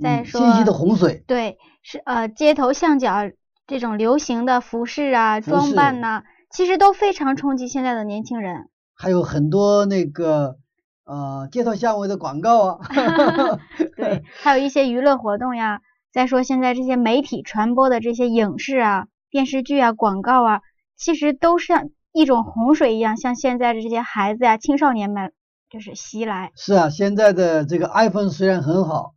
[0.00, 3.32] 在说信息的洪水，对，是呃街头巷角
[3.66, 8.68] 这种流行的服饰啊、装扮呐，其实都非常冲击现在的年轻人。
[8.94, 10.58] 还有很多那个。
[11.06, 12.80] 呃，街头巷尾的广告啊，
[13.96, 15.80] 对，还有一些娱乐活动呀。
[16.12, 20.60] 再说现在这些媒体传播的这些影视啊、电视剧啊、广告啊，
[20.96, 25.32] 其实都是像一种洪水一样，向现在的这些孩子呀、青少年们
[25.70, 26.50] 就是袭来。
[26.56, 29.14] 是啊，现在的这个 iPhone 虽然很好，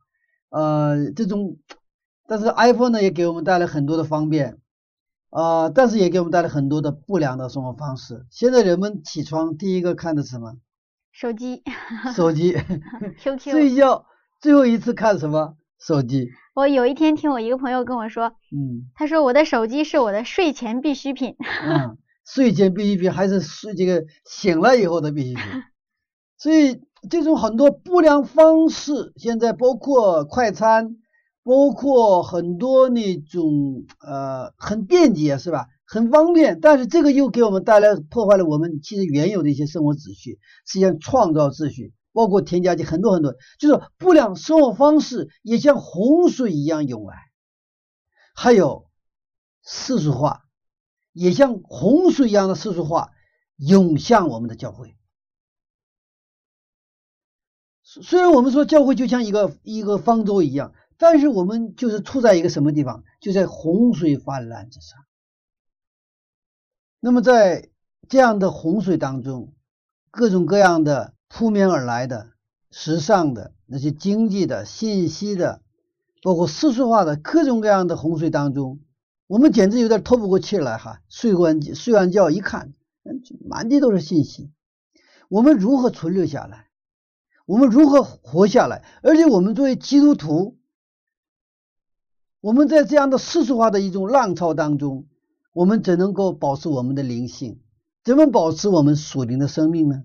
[0.50, 1.58] 呃，这种，
[2.28, 4.60] 但是 iPhone 呢也给我们带来很多的方便，
[5.32, 8.28] 啊，但是也给我们带来很多的不良的生活方式。
[8.30, 10.54] 现在人们起床第一个看的是什么？
[11.12, 11.64] 手机，
[12.16, 12.56] 手机
[13.20, 14.06] ，QQ，睡觉
[14.40, 15.56] 最后一次看什么？
[15.80, 16.30] 手机。
[16.56, 21.36] 我有一天听我一个朋友跟我说，嗯，他说我的手机是我的睡前必需品。
[21.64, 25.44] 嗯，睡前必需品还是睡这个醒了以后的必需品。
[26.38, 30.98] 所以这种很多不良方式，现在包括快餐，
[31.44, 35.68] 包括很多那种呃很便捷，是吧？
[35.92, 47.16] 很方便，但是这个又给我们带来破坏了我们其实原有的一些生活秩序，实际上创造秩序，包括添加剂很多很多，就是不良生活方式也像洪水一样涌来，
[48.36, 48.86] 还有
[49.66, 50.44] 世俗化，
[51.12, 53.10] 也像洪水一样的世俗化
[53.56, 54.96] 涌向我们的教会。
[57.82, 63.04] 虽然我们说教会就像一个一个方舟一样，但是我们就是处在一个什么地方？
[63.20, 65.00] 就在洪水泛滥之上。
[67.02, 67.70] 那么在
[68.10, 69.54] 这样的洪水当中，
[70.12, 72.32] 各种各样的扑面而来的
[72.72, 75.62] 时尚的那些经济的信息的，
[76.22, 78.80] 包括世俗化的各种各样的洪水当中，
[79.28, 81.02] 我们简直有点透不过气来哈！
[81.08, 82.74] 睡完睡完觉一看，
[83.48, 84.52] 满地都是信息，
[85.30, 86.68] 我们如何存留下来？
[87.46, 88.84] 我们如何活下来？
[89.04, 90.58] 而且我们作为基督徒，
[92.42, 95.08] 我们在这样的世俗化的一种浪潮当中。
[95.52, 97.62] 我们怎能够保持我们的灵性？
[98.04, 100.04] 怎么保持我们属灵的生命呢？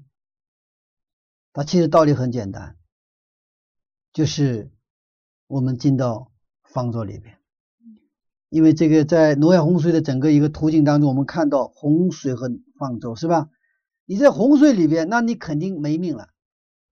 [1.52, 2.76] 它其实道理很简单，
[4.12, 4.72] 就是
[5.46, 6.32] 我们进到
[6.64, 7.38] 方舟里边。
[8.48, 13.50] 因为这个在挪亚洪水的整个一个途径当中，我们看到洪水和方舟，是吧？
[14.06, 16.26] 你在洪水里边，那你肯定没命了；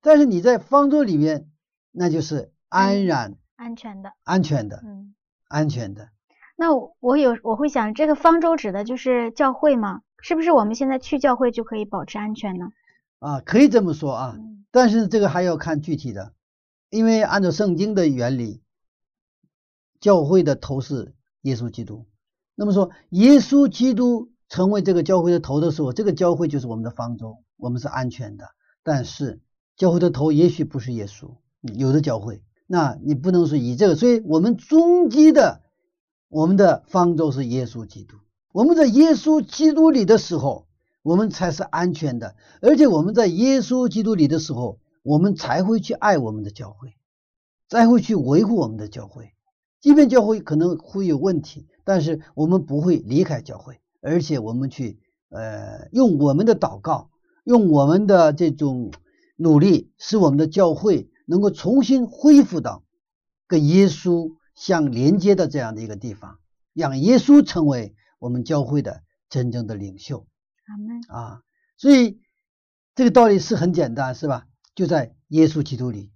[0.01, 1.51] 但是你在方舟里边，
[1.91, 5.15] 那就是安然安全的，安全的，嗯。
[5.47, 6.09] 安全的。
[6.63, 6.69] 那
[7.01, 10.03] 我有我会想，这个方舟指的就是教会吗？
[10.23, 12.67] 是不是我们现在去教会就可以保持安全呢？
[13.19, 16.35] 啊，可以这么说啊，嗯但是这个还要看具体的，
[16.89, 18.63] 因为按照圣经的原理，
[20.01, 22.07] 教会的头是耶稣基督。
[22.55, 28.45] 那么说，耶稣基督成为这个教会的头的时候，这个教会就是我们的方舟，我们是安全的。
[28.85, 29.41] 但是
[29.77, 35.62] 教会的头也许不是耶稣，有的教会，那你不能说以这个，所以我们终极的
[36.33, 38.17] 我们的方舟是耶稣基督。
[38.53, 40.67] 我们在耶稣基督里的时候，
[41.03, 46.95] 我们才是安全的，而且我们在耶稣基督里的时候，我们才会去爱我们的教会，
[47.69, 49.33] 才会去维护我们的教会。
[49.83, 57.11] 即便教会可能会有问题，但是我们不会离开教会，而且我们去呃用我们的祷告，
[57.45, 58.91] 用我们的这种
[59.37, 62.85] 努力，使我们的教会能够重新恢复到
[63.47, 66.39] 跟耶稣相连接的这样的一个地方，
[66.73, 70.27] 让耶稣成为我们教会的真正的领袖。
[70.67, 71.01] 阿门。
[71.09, 71.43] 啊，
[71.77, 72.21] 所以
[72.95, 74.47] 这个道理是很简单，是吧？
[74.75, 76.11] 就在耶稣基督里。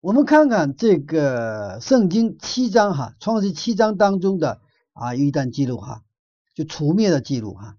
[0.00, 4.62] 我们看看这个圣经七章哈，创世七章当中的
[4.94, 6.02] 啊有一段记录哈，
[6.54, 7.76] 就除灭的记录哈。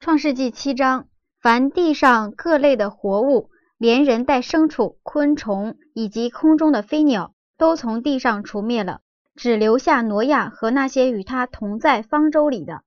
[0.00, 1.08] 创世纪七章，
[1.40, 9.02] 凡地上各类的活物，连人带牲畜、昆虫以及空中的飞鸟，都从地上除灭了，
[9.34, 12.82] 只留下挪亚和那些与他同在方舟里的。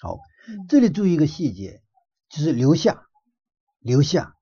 [0.00, 0.18] 好
[0.48, 1.80] 嗯，这里注意一个细节，
[2.28, 3.06] 就是留下，
[3.80, 4.34] 留下，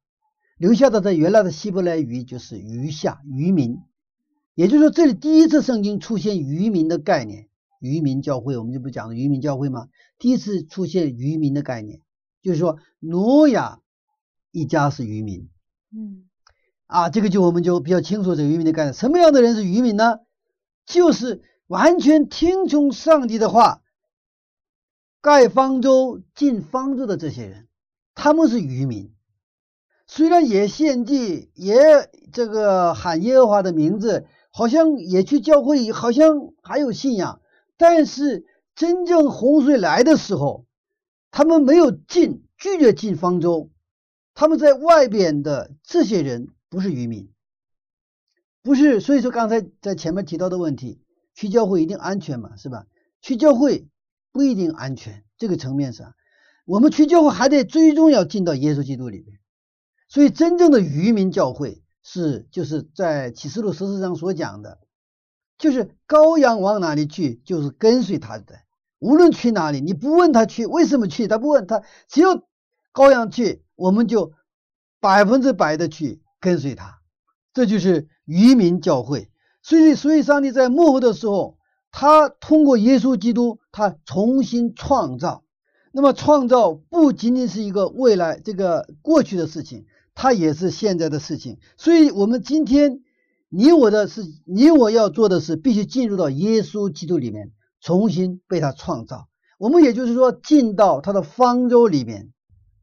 [0.59, 3.79] 留下的在原来的希伯来语就是余下，渔民。
[4.55, 7.49] 也就是说，这里第一次圣经出现渔民的概念，
[7.81, 9.89] 渔民教会，我们就不讲了渔民教会吗？
[10.19, 12.01] 第一次出现渔民的概念，
[12.43, 13.81] 就是说挪亚
[14.51, 15.49] 一家是渔民
[15.95, 16.25] 嗯
[16.87, 18.95] 啊，这个就我们就比较清楚这个渔民的概念。
[18.95, 20.19] 什么样的人是渔民呢？
[20.85, 23.83] 就是完全听从上帝的话，
[25.20, 27.68] 盖方舟、进方舟的这些人，
[28.14, 29.12] 他们是渔民。
[30.07, 37.41] 虽然也献祭，也这个喊耶和华的名字，好像也去教会，好像还有信仰，
[37.78, 40.66] 但是真正洪水来的时候，
[41.30, 43.70] 他们没有进，拒绝进方舟。
[44.35, 47.30] 他们在外边的这些人不是渔民，
[48.63, 49.01] 不是。
[49.01, 51.01] 所以说刚才在前面提到的问题，
[51.35, 52.87] 去教会一定安全嘛，是吧？
[53.21, 53.89] 去教会
[54.33, 56.15] 不一定安全，这个层面上，
[56.65, 59.39] 我们去教会还得最终要进到耶稣基督里面。
[60.09, 64.79] 所以真正的渔民教会是就是在启示录十四章所讲的，
[65.57, 68.61] 就是羔羊往哪里去，就是跟随他的，
[68.99, 72.45] 无论去哪里，你不问他去为什么去，他不问他，只要
[72.93, 74.33] 羔羊去，我们就
[75.01, 77.01] 百分之百的去跟随他，
[77.55, 79.31] 这就是渔民教会。
[79.62, 81.57] 所以，所以上帝在幕后的时候，
[81.91, 85.45] 他通过耶稣基督，他重新创造。
[85.93, 89.87] 那么，创造不仅仅是一个未来这个过去的事情。
[90.14, 93.01] 它也是现在的事情，所以，我们今天
[93.49, 97.51] 你我的是你我要做的是，必须进入到耶稣基督里面，
[97.81, 99.29] 重新被他创造。
[99.57, 102.31] 我们也就是说，进到他的方舟里面，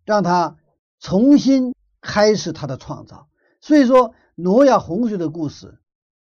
[0.05, 0.57] 让他
[0.99, 3.27] 重新开始他的创造。
[3.61, 5.79] 所以说，挪亚洪水的故事，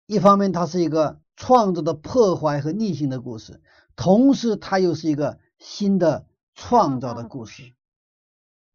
[0.06, 3.60] 一方面它是一个创造的破坏和逆行的故事，
[3.94, 7.74] 同时它又是一个新的创造的故事。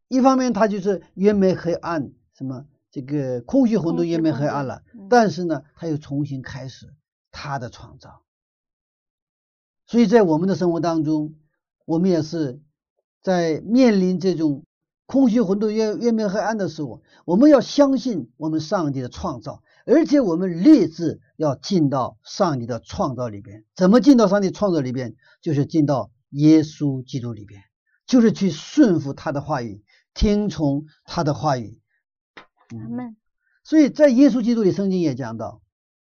[0.06, 2.12] 一方面，它就是越美黑暗。
[2.34, 2.66] 什么？
[2.92, 6.92] 这个空虚混沌越变黑暗了，但是呢，它又重新开始
[7.32, 8.22] 他的创造。
[9.86, 11.34] 所以在我们的生活当中，
[11.84, 12.60] 我们也是
[13.22, 14.64] 在面临这种
[15.12, 23.66] 空虚混沌越越变黑暗的时候，我们要相信我们上帝的创造，而且我们立志要进到上帝的创造里边。
[23.76, 25.14] 怎么进到上帝创造里边？
[25.42, 27.62] 就是进到耶稣基督里边，
[28.06, 29.84] 就是去顺服他的话语，
[30.14, 31.78] 听从他的话语。
[32.70, 33.14] 阿门。
[33.64, 35.60] 所以在耶稣基督里，圣经也讲到，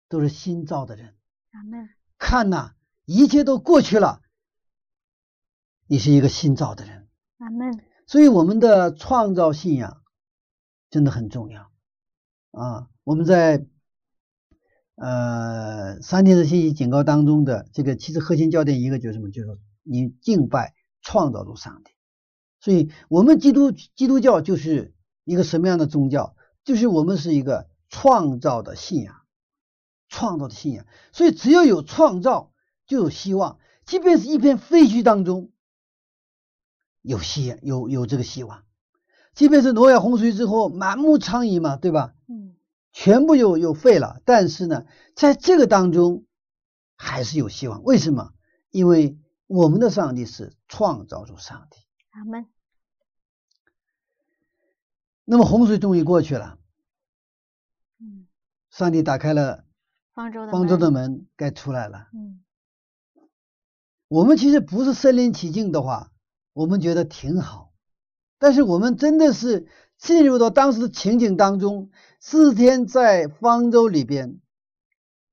[0.09, 1.17] 都是新造的人。
[1.51, 1.89] 阿门。
[2.19, 2.75] 看呐，
[3.05, 4.21] 一切都过去了，
[5.89, 7.09] 你是一个新造的人。
[7.39, 7.83] 阿门。
[8.13, 10.03] 所以我们的创造信仰
[10.91, 11.71] 真的很重要
[12.51, 12.91] 啊！
[13.05, 13.65] 我们在
[14.97, 19.31] 呃三天的信息警告当中的这个，其实核心焦点一个就是什么？
[19.31, 21.93] 就是你敬拜创造主上帝。
[22.61, 24.93] 所以我们基督基督教就是
[25.25, 26.37] 一个什么样的宗教？
[26.65, 29.23] 就是我们是一个创造的信仰，
[30.11, 30.85] 创造的信仰。
[31.13, 32.53] 所以只要有创造，
[32.87, 33.59] 就有希望。
[33.87, 35.51] 即便是一片废墟当中，
[37.03, 38.65] 有希有有这个希望。
[39.35, 42.15] 即便是挪亚洪水之后，满目疮痍嘛，对吧？
[42.29, 42.57] 嗯，
[42.93, 44.21] 全部有有废了。
[44.25, 46.25] 但是呢，在这个当中，
[46.97, 47.83] 还是有希望。
[47.83, 48.33] 为什么？
[48.71, 51.79] 因为我们的上帝是创造主上帝。
[52.11, 52.47] 阿门。
[55.25, 56.59] 那么洪水终于过去了，
[58.01, 58.27] 嗯，
[58.71, 59.65] 上帝打开了
[60.13, 62.09] 方舟的方舟的门，门，该出来了。
[62.13, 62.43] 嗯
[64.09, 66.12] 我们其实不是身临其境的话，
[66.53, 67.73] 我们觉得挺好。
[68.39, 69.67] 但是我们真的是
[69.99, 74.41] 进入到当时的情景当中，四十天在方舟里边，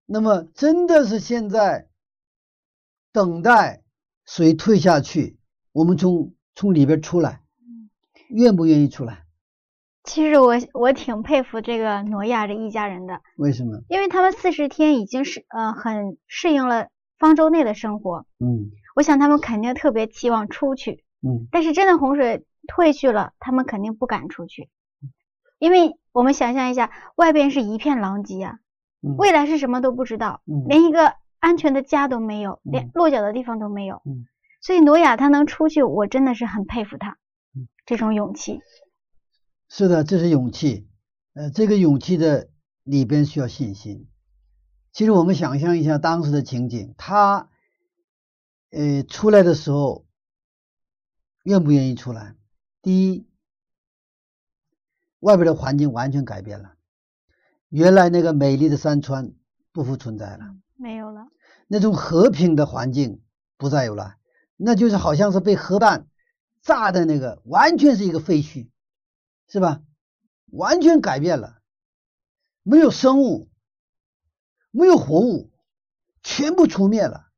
[0.05, 1.87] 那么真的是现在
[3.11, 3.81] 等待
[4.25, 5.39] 水退下去，
[5.71, 7.41] 我们从从里边出来，
[8.29, 9.25] 愿不愿意出来？
[10.03, 13.81] 其实我我挺佩服这个挪亚这一家人的，为什么？
[13.89, 21.47] 因为他们四十天已经是呃很适应了方舟内的生活，嗯我想他们肯定特别期望出去，嗯。
[21.51, 24.69] 但是真的洪水退去了，他们肯定不敢出去，
[25.59, 28.59] 因为我们想象一下，外边是一片狼藉啊，
[29.01, 30.65] 嗯，未来是什么都不知道，嗯。
[30.67, 32.91] 连一个安全的家都没有，连嗯。
[32.93, 34.25] 落脚的地方都没有，嗯。
[34.61, 37.17] 所以挪亚他能出去，我真的是很佩服他
[37.55, 37.67] 嗯。
[37.85, 38.59] 这种勇气。
[39.69, 40.87] 是的，这是勇气。
[41.33, 42.49] 呃，这个勇气的
[42.83, 44.07] 里边需要信心。
[44.91, 47.49] 其实我们想象一下当时的情景，他
[48.71, 50.05] 呃出来的时候
[51.43, 52.35] 愿不愿意出来？
[52.81, 53.27] 第一，
[55.19, 56.75] 外边的环境完全改变了，
[57.69, 59.33] 原来那个美丽的山川
[59.71, 61.27] 不复存在了，没有了，
[61.67, 63.21] 那种和平的环境
[63.57, 64.17] 不再有了，
[64.55, 66.07] 那就是好像是被核弹
[66.61, 68.69] 炸的那个，完全是一个废墟，
[69.47, 69.81] 是吧？
[70.51, 71.61] 完全改变了，
[72.63, 73.49] 没有生物，
[74.71, 75.51] 没有活物，
[76.23, 77.29] 全部除灭了。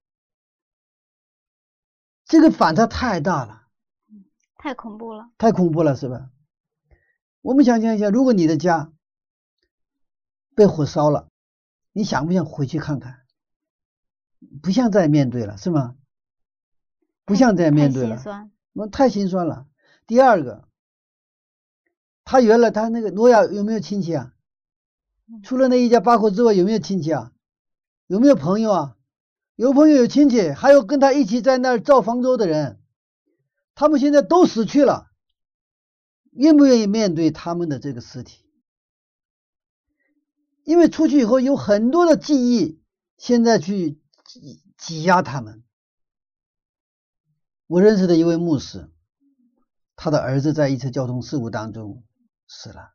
[2.26, 3.61] 这个反差太大了，
[4.62, 5.32] 太恐怖了。
[5.40, 6.30] 太恐怖了，是吧？
[7.42, 8.94] 我们想象一下，如果你的家
[10.54, 11.30] 被火烧了，
[11.94, 13.22] 你想不想回去看看？
[14.62, 15.96] 不想再面对了，是吗？
[17.26, 18.52] 不想再面对了，太心酸。
[18.74, 19.66] 那太心酸了。
[20.06, 20.68] 第二个，
[22.24, 24.34] 他原来他那个诺亚有没有亲戚啊？
[25.28, 27.32] 嗯除了那一家八口之外，有没有亲戚啊？
[28.06, 28.98] 有没有朋友啊？
[29.56, 32.81] 有朋友有亲戚，还有跟他一起在那儿造方舟的人，
[33.82, 35.12] 他们现在都死去了，
[36.30, 38.46] 愿不愿意面对他们的这个尸体？
[40.64, 42.80] 因为出去以后有很多的记忆，
[43.18, 45.64] 现在去挤挤压他们。
[47.66, 48.92] 我认识的一位牧师，
[49.96, 52.04] 他的儿子在一次交通事故当中
[52.48, 52.94] 死了。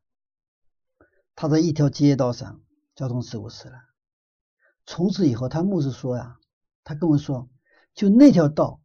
[1.34, 2.62] 他在一条街道上
[2.94, 3.74] 交通事故死了。
[4.86, 6.38] 从此以后，他牧师说呀，
[6.84, 7.50] 他跟我说，
[7.92, 8.80] 就那条道，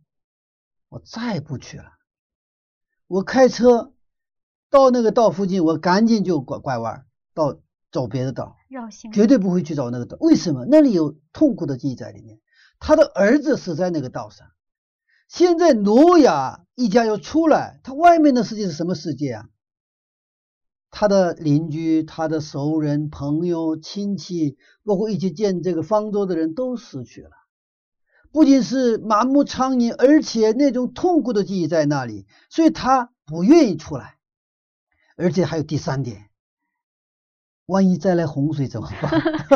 [0.91, 1.85] 我再也不去了。
[3.07, 3.93] 我开车
[4.69, 7.61] 到那个道附近，我赶紧就拐拐弯，到
[7.93, 10.17] 走别的道，绕行绝对不会去找那个道。
[10.19, 10.65] 为什么？
[10.69, 12.41] 那里有痛苦的记忆在里面。
[12.77, 14.47] 他的儿子死在那个道上。
[15.29, 19.49] 现在挪亚一家要出来，他外面的世界是什么世界啊？
[20.89, 27.31] 他的邻居、他的熟人、朋友、亲戚，包括一起建这个方舟的人都死去了。
[28.31, 34.15] 不仅是满目疮痍，而且那种痛苦的记忆在那里，所以他不愿意出来。
[35.17, 36.29] 而且还有第三点，
[37.65, 39.11] 万一再来洪水怎么办？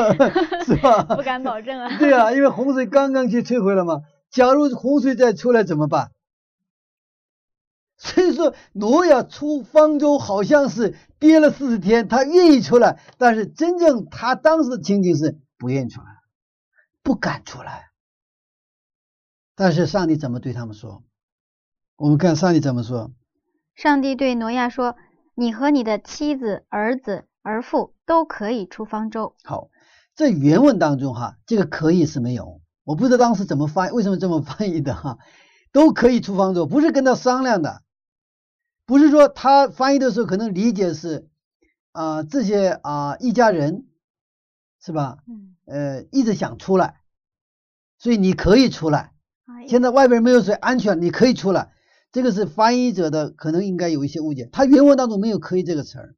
[0.66, 1.04] 是吧？
[1.04, 1.98] 不敢保证啊。
[1.98, 4.02] 对啊，因为洪水刚刚去摧毁了嘛。
[4.30, 6.12] 假如洪水再出来怎么办？
[7.98, 16.08] 所以说，挪亚出方舟好像是憋了四十天，他愿意出来，但是真正他当时的情景是不愿意出来，
[17.02, 17.90] 不敢出来。
[19.56, 21.04] 但是上帝怎么对他们说？
[21.96, 23.12] 我们看上帝怎么说。
[23.74, 24.98] 上帝对挪亚说
[25.34, 29.36] ：“你和你的妻子、儿子、儿妇都可以出方舟。
[29.44, 29.70] 好，
[30.14, 35.18] 在原文当中哈，这个可以是没有，我不知道当时怎么翻，为什么这么翻译的哈，
[35.72, 37.82] 都可以出方舟，不是跟他商量的，
[38.86, 41.30] 不是说他翻译的时候可能理解是
[41.94, 43.88] 啊、这些啊、一家人
[44.82, 45.20] 是吧？
[45.28, 47.00] 嗯，呃，一直想出来，
[47.98, 49.15] 所以你可以出来。
[49.66, 51.72] 哎现在外边没有水，安全，你可以出来。
[52.12, 56.16] 这个是翻译者的可能应该有一些误解，他原文当中没有“可以”这个词儿，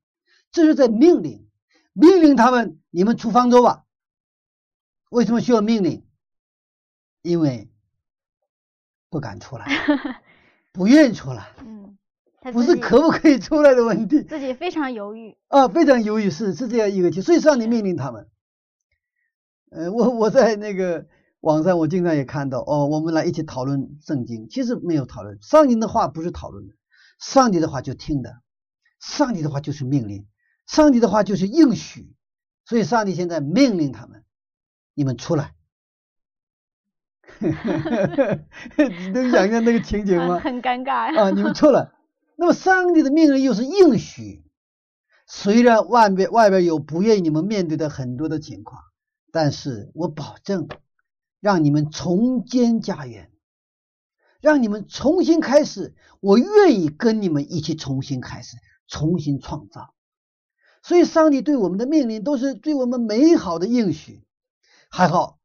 [0.52, 1.48] 这是在命令，
[1.94, 3.86] 命令他们你们出方舟吧。
[5.10, 6.06] 为什么需要命令？
[7.24, 7.72] 因为
[9.10, 9.66] 不敢出来，
[10.72, 11.98] 不愿意出来，嗯，
[12.54, 15.36] 不是可不可以出来的问题自己非常犹豫。
[15.48, 18.28] 啊，非常犹豫，是是这样一个题，所以上帝命令他们。
[19.72, 21.08] 呃，我我在那个
[21.42, 26.74] 网上，我经常也看到哦，我们来一起讨论圣经，其实没有讨论，上帝的话不是讨论的，
[27.20, 28.42] 上帝的话就听的，
[29.00, 30.28] 上帝的话就是命令，
[30.66, 32.14] 上帝的话就是应许，
[32.66, 34.24] 所以上帝现在命令他们，
[34.96, 35.54] 你们出来，
[37.40, 40.40] 你能想象那个情景吗？
[40.44, 41.94] 很尴尬啊，你们错了。
[42.36, 44.44] 那么上帝的命令又是应许，
[45.28, 48.82] 虽然外边外边有不愿意你们面对的很多的情况，
[49.32, 50.68] 但是我保证
[51.40, 53.32] 让你们重建家园，
[54.42, 55.96] 让你们重新开始。
[56.20, 58.58] 我愿意跟你们一起重新开始，
[58.88, 59.94] 重新创造。
[60.82, 64.26] 所以，上帝对我们的命令都是对我们美好的应许。
[64.90, 65.40] 还好，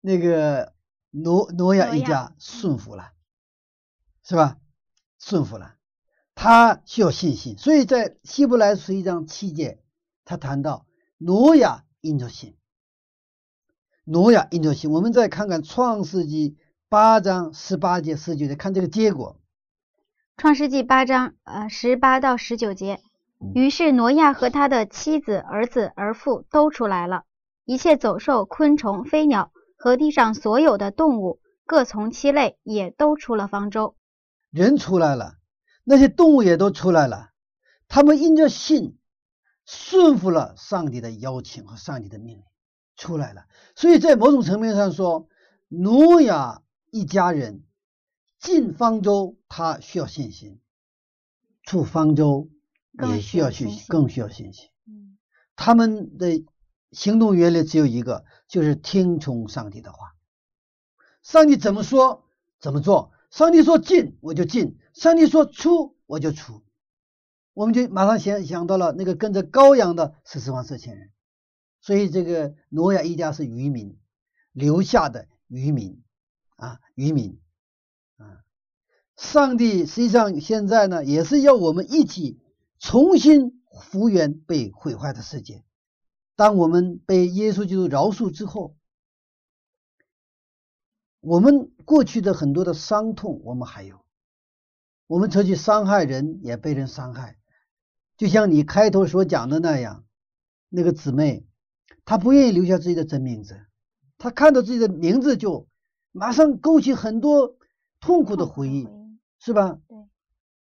[0.00, 0.74] 那个
[1.10, 3.12] 挪挪亚一家顺服了，
[4.24, 4.58] 是吧？
[5.18, 5.76] 顺服了。
[6.34, 9.82] 他需要信心，所以在希伯来书一章七节，
[10.24, 10.86] 他谈到
[11.18, 12.56] 挪亚因着信，
[14.12, 14.90] 挪亚应着信。
[14.90, 16.56] 我们再看看创世纪
[16.88, 19.36] 八章十八节十九节，看这个结果。
[20.36, 23.00] 创世纪八章呃十八到十九节，
[23.54, 27.22] 于是挪亚和他的妻子、儿子、儿妇都出来了，
[27.64, 33.94] 一切走兽、昆虫、飞鸟和地上所有的动物，各从其类，也都出了方舟。
[34.50, 35.34] 人出来了。
[35.84, 37.30] 那些动物也都出来了，
[37.86, 38.98] 他们因着信
[39.64, 42.44] 顺服了上帝的邀请和上帝的命令，
[43.00, 43.46] 出来了。
[43.74, 45.26] 所以在某种层面上说，
[45.68, 47.64] 挪亚一家人
[48.38, 50.60] 进方舟，他需要信心；
[51.62, 52.50] 出方舟
[53.08, 54.68] 也需要信心，更需要信心。
[55.56, 56.44] 他们的
[56.92, 60.14] 行动原理只有一个，就是听从上帝的话。
[61.22, 62.28] 上帝怎么说，
[62.60, 63.12] 怎么做。
[63.30, 66.62] 上帝说进，我就进；上帝说出，我就出。
[67.54, 71.10] 我们就马上想想到了那个跟着羔羊的十四万四千人。
[71.80, 73.98] 所以这个挪亚一家是渔民
[74.52, 76.02] 留下的渔民
[76.56, 77.40] 啊，渔民
[78.16, 78.44] 啊。
[79.16, 82.40] 上帝实际上现在呢，也是要我们一起
[82.78, 85.64] 重新复原被毁坏的世界。
[86.36, 88.76] 当我们被耶稣基督饶恕之后。
[91.22, 94.02] 我们过去的很多的伤痛，我们还有。
[95.06, 97.36] 我们曾去伤害人，也被人伤害。
[98.16, 100.06] 就像你开头所讲的那样，
[100.70, 101.46] 那个姊妹，
[102.10, 103.68] 她不愿意留下自己的真名字，
[104.18, 105.68] 他看到自己的名字就
[106.10, 107.56] 马上勾起很多
[108.00, 108.88] 痛苦的回忆，
[109.38, 109.78] 是吧？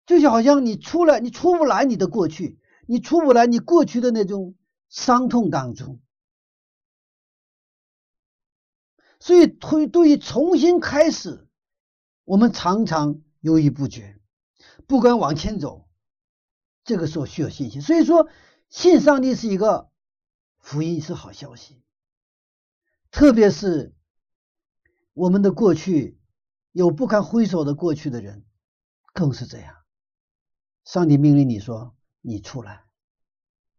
[0.05, 0.21] 对。
[0.21, 4.57] 就好像你出来，你出不来你的过去，你出不来你过去的那种
[4.91, 6.01] 伤痛当中。
[9.19, 11.49] 所以，推对于重新开始，
[12.25, 14.21] 我们常常犹豫不决，
[14.87, 15.89] 不敢往前走。
[16.85, 17.81] 这个时候需要信心。
[17.81, 18.29] 所以说，
[18.69, 19.89] 信上帝是一个
[20.63, 21.83] 福音，是好消息。
[23.11, 23.95] 特别是
[25.13, 26.19] 我们的过去
[26.71, 28.47] 有不堪回首的过去的人，
[29.13, 29.75] 更是这样。
[30.85, 32.85] 上帝命令你说：“你出来，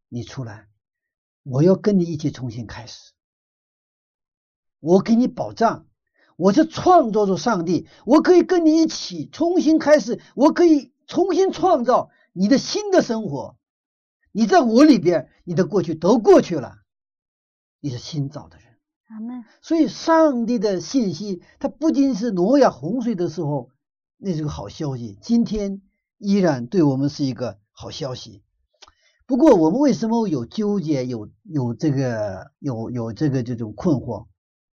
[0.10, 0.70] 你出来，
[1.42, 3.14] 我要跟你一起重新开始。”
[4.80, 5.88] 我给你保障，
[6.36, 13.58] 我是创造主上帝，我可以跟你一起重新开始，我可以重新创造你的新的生活。
[14.36, 16.80] 你在我里边，你的过去都过去了，
[17.80, 18.66] 你是新造的人。
[19.10, 19.46] 阿门。
[19.62, 23.70] 所以，上帝的信息，它不仅是挪亚洪水的时候，
[24.18, 25.84] 那是个好消息，今天
[26.18, 28.42] 依然对我们是一个好消息。
[29.28, 34.26] 不过，我们为什么有纠结，有有这个，有有这个这种困惑？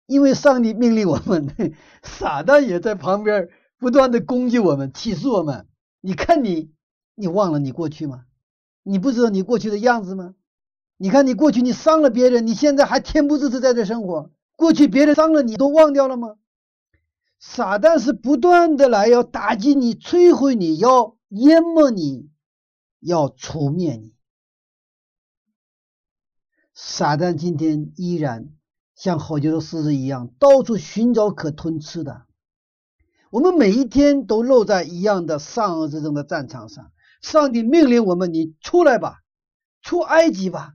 [0.07, 1.55] 因为上帝命令我们，
[2.03, 5.69] 撒旦也在旁边不断的攻击我们，起诉我们。
[6.01, 6.73] 你看你，
[7.15, 8.25] 你忘了你过去吗？
[8.83, 10.35] 你不知道你过去的样子吗？
[10.97, 14.31] 你看你过去你伤了别人，你现在还恬不知耻在这生活。
[14.57, 16.37] 过去别人伤了你都忘掉了吗？
[17.39, 22.31] 撒旦是不断的来要打击你、摧毁你、要淹没你、
[23.01, 24.15] 要除灭你。
[26.75, 28.53] 撒旦今天依然。
[28.95, 32.27] 像好几的狮子一样，到处寻找可吞吃的。
[33.31, 36.93] 我们每一天都落在一样的善恶之争的战场上。
[37.21, 39.23] 上帝命令我们：你出来吧，
[39.83, 40.75] 出埃及吧，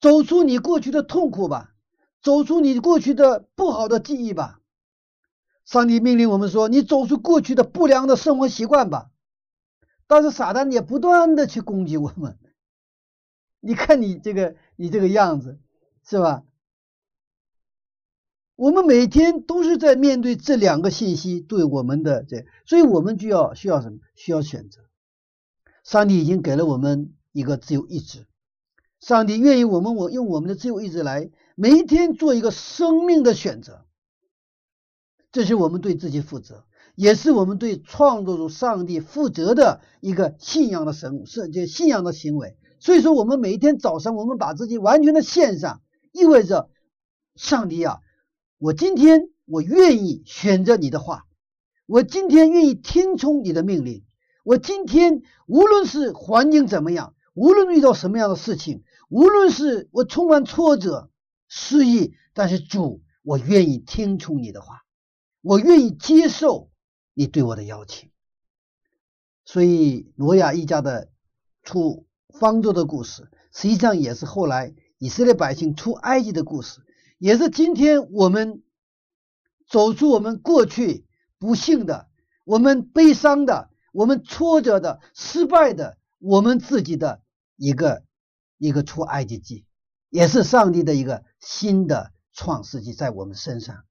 [0.00, 1.74] 走出你过去的痛苦吧，
[2.22, 4.60] 走出你过去的不好的记忆吧。
[5.64, 9.10] 上帝命令我们说：你走出过去的不良的生活习惯吧。
[10.06, 12.36] 但是撒旦也不断的去攻击我们。
[13.60, 15.60] 你看你这个，你这个样子，
[16.04, 16.42] 是吧？
[18.56, 24.00] 我们每天都是在面对这两个信息对我们的这，所以我们就要需要什么？
[24.16, 24.89] 需要选择。
[25.90, 28.28] 上帝已经给了我们一个自由意志，
[29.00, 33.84] 上帝愿意我们我用我们的自由意志来每一天做一个生命的选择。
[35.32, 36.64] 这是我们对自己负责，
[36.94, 42.56] 也是我们对创造主上帝负责的一个信仰的神是就信仰的行为。
[42.78, 45.82] 所以说，我们每一天早上，我们把自己完全的献上，
[46.12, 46.70] 意味着
[47.34, 47.98] 上帝啊。
[48.58, 51.26] 我今天我愿意选择你的话，
[51.86, 54.04] 我今天愿意听从你的命令。
[54.50, 61.08] 我今天无论是环境怎么样，无论遇到什么样的事情，无论是我充满挫折、
[61.46, 64.82] 失意，但是主，我愿意听从你的话，
[65.40, 66.68] 我愿意接受
[67.14, 68.10] 你对我的邀请。
[69.44, 71.12] 所以，挪亚一家的
[71.62, 76.80] 出方舟的故事，实际上也是后来以色列百姓出埃及的故事，
[77.18, 78.64] 也是今天我们
[79.68, 81.06] 走出我们过去
[81.38, 82.08] 不幸的、
[82.44, 83.69] 我们悲伤的。
[83.92, 87.22] 我们挫折的、失败的，我们自己的
[87.56, 88.04] 一个
[88.58, 89.64] 一个出埃及记，
[90.08, 93.84] 也是上帝的一个新的创世纪，在我们身上。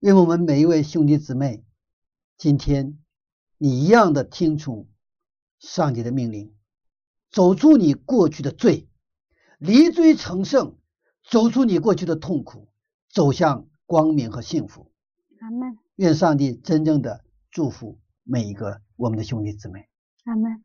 [0.00, 1.64] 愿我们每一位兄弟姊妹，
[2.36, 2.98] 今天
[3.58, 4.88] 你一样的听从
[5.58, 6.54] 上帝的命令，
[7.30, 8.88] 走出你过去的罪，
[9.58, 10.78] 离罪成圣，
[11.28, 12.68] 走出你过去的痛苦，
[13.10, 14.92] 走向光明和幸福。
[15.40, 15.78] 阿门。
[15.96, 18.82] 愿上帝真正的祝福每一个。
[18.96, 19.88] 我们的兄弟姊妹，
[20.24, 20.62] 阿门。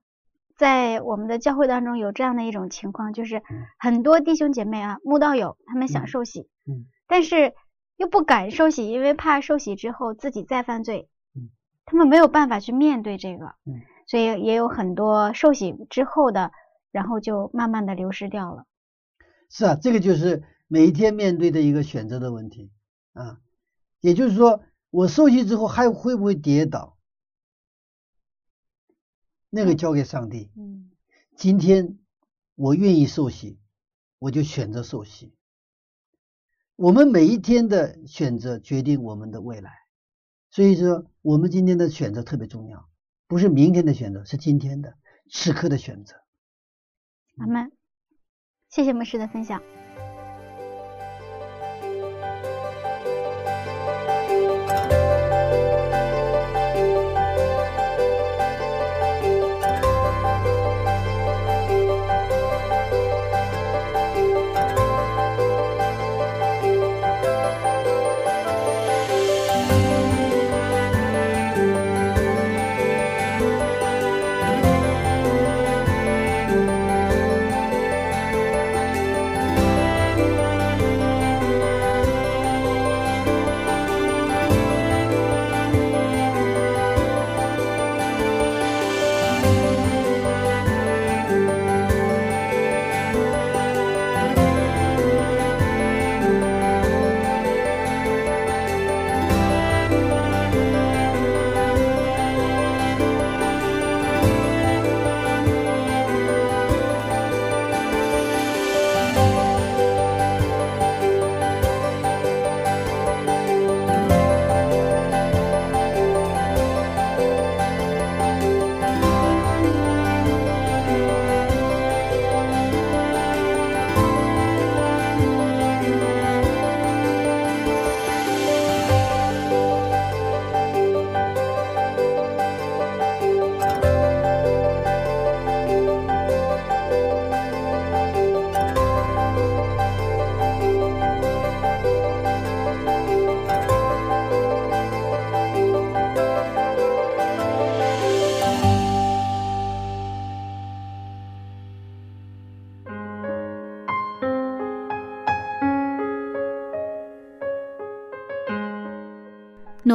[0.58, 3.42] 在我们的教会当中有这样的一种情况，就是
[3.80, 7.56] 很多弟兄姐妹啊，慕道友，他们想受洗，嗯，但是
[7.98, 11.50] 又不敢受洗，因为怕受洗之后自己再犯罪，嗯，
[11.86, 16.52] 他们没有办法去面对这个，嗯，所以也有很多受洗之后的，
[16.92, 18.66] 然后就慢慢的流失掉了。
[19.50, 22.72] 是啊，这个就是每一天面对的一个选择的问题
[23.14, 23.40] 啊，
[24.00, 24.62] 也就是说，
[24.92, 26.98] 我受洗之后还会不会跌倒？
[29.52, 30.50] 那个交给上帝。
[30.58, 30.90] 嗯，
[31.36, 32.00] 今天
[32.56, 33.60] 我愿意受洗，
[34.18, 35.36] 我就选择受洗。
[36.76, 39.72] 我们每一天的选择决定我们的未来，
[40.50, 42.90] 所以说我们今天的选择特别重要，
[43.28, 44.96] 不是明天的选择，是今天的
[45.30, 46.16] 此刻的选择。
[47.38, 47.72] 阿门。
[48.70, 49.62] 谢谢牧师的分享。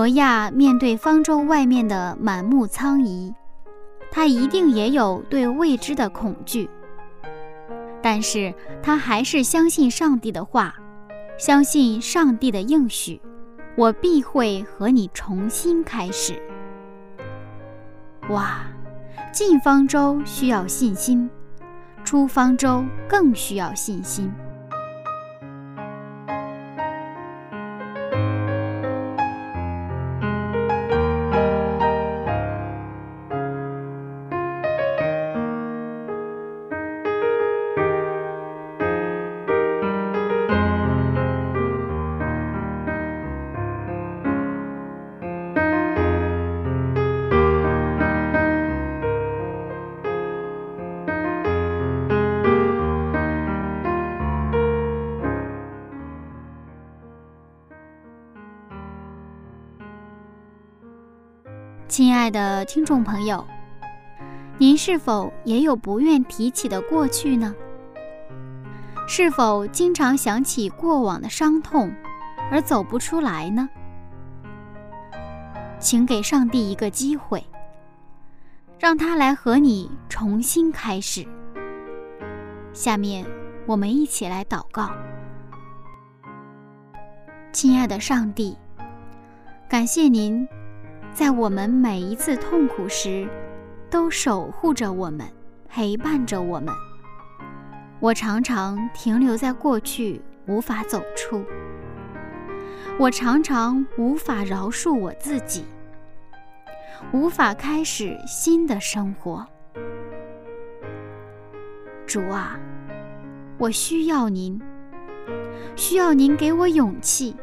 [0.07, 3.35] 挪亚面对方舟外面的满目苍夷，
[4.09, 6.71] 他一定也有对未知的恐惧，
[8.01, 10.77] 但是他还是相信上帝的话，
[11.37, 13.21] 相信上帝的应许
[13.77, 16.41] ：“我必会和你重新开始。”
[18.31, 18.61] 哇，
[19.33, 21.29] 进方舟需要信心，
[22.05, 24.33] 出方舟更需要信心。
[61.89, 63.47] 亲爱的听众朋友，
[64.59, 67.55] 您是否也有不愿提起的过去呢？
[69.07, 71.93] 是否经常想起过往的伤痛
[72.51, 73.69] 而走不出来呢？
[75.79, 77.45] 请给上帝一个机会，
[78.81, 81.25] 让他来和你重新开始。
[82.73, 83.25] 下面，
[83.65, 84.91] 我们一起来祷告。
[87.53, 88.59] 亲爱的上帝，
[89.69, 90.47] 感谢您
[91.17, 93.27] 在我们每一次痛苦时
[93.89, 95.27] 都守护着我们，
[95.67, 96.69] 陪伴着我们。
[98.01, 101.43] 我常常停留在过去，无法走出；
[102.99, 105.65] 我常常无法饶恕我自己，
[107.15, 109.47] 无法开始新的生活。
[112.07, 112.61] 主啊，
[113.57, 114.61] 我需要您，
[115.77, 117.35] 需要您给我勇气。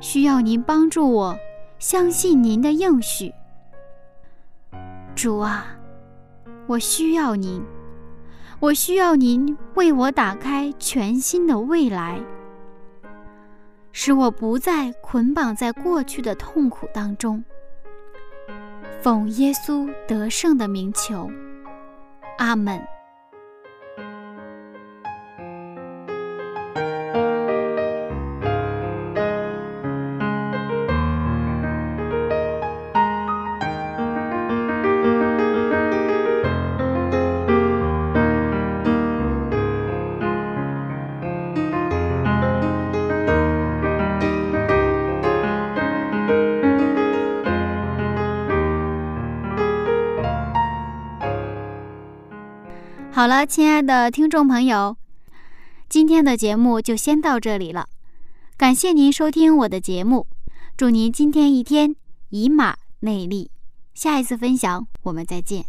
[0.00, 1.38] 需要您帮助我，
[1.86, 3.30] 相信您的应许。
[5.14, 5.66] 主啊，
[6.66, 7.62] 我需要您，
[8.58, 12.18] 我需要您为我打开全新的未来，
[13.92, 17.44] 使我不再捆绑在过去的痛苦当中。
[19.02, 21.30] 奉耶稣得胜的名求，
[22.38, 22.82] 阿门。
[53.14, 54.96] 好了，亲爱的听众朋友，
[55.88, 57.86] 今天的节目就先到这里了。
[58.56, 60.26] 感谢您收听我的节目，
[60.76, 61.94] 祝您今天一天
[62.30, 63.52] 以马内利。
[63.94, 65.64] 下一次分享，我们再见。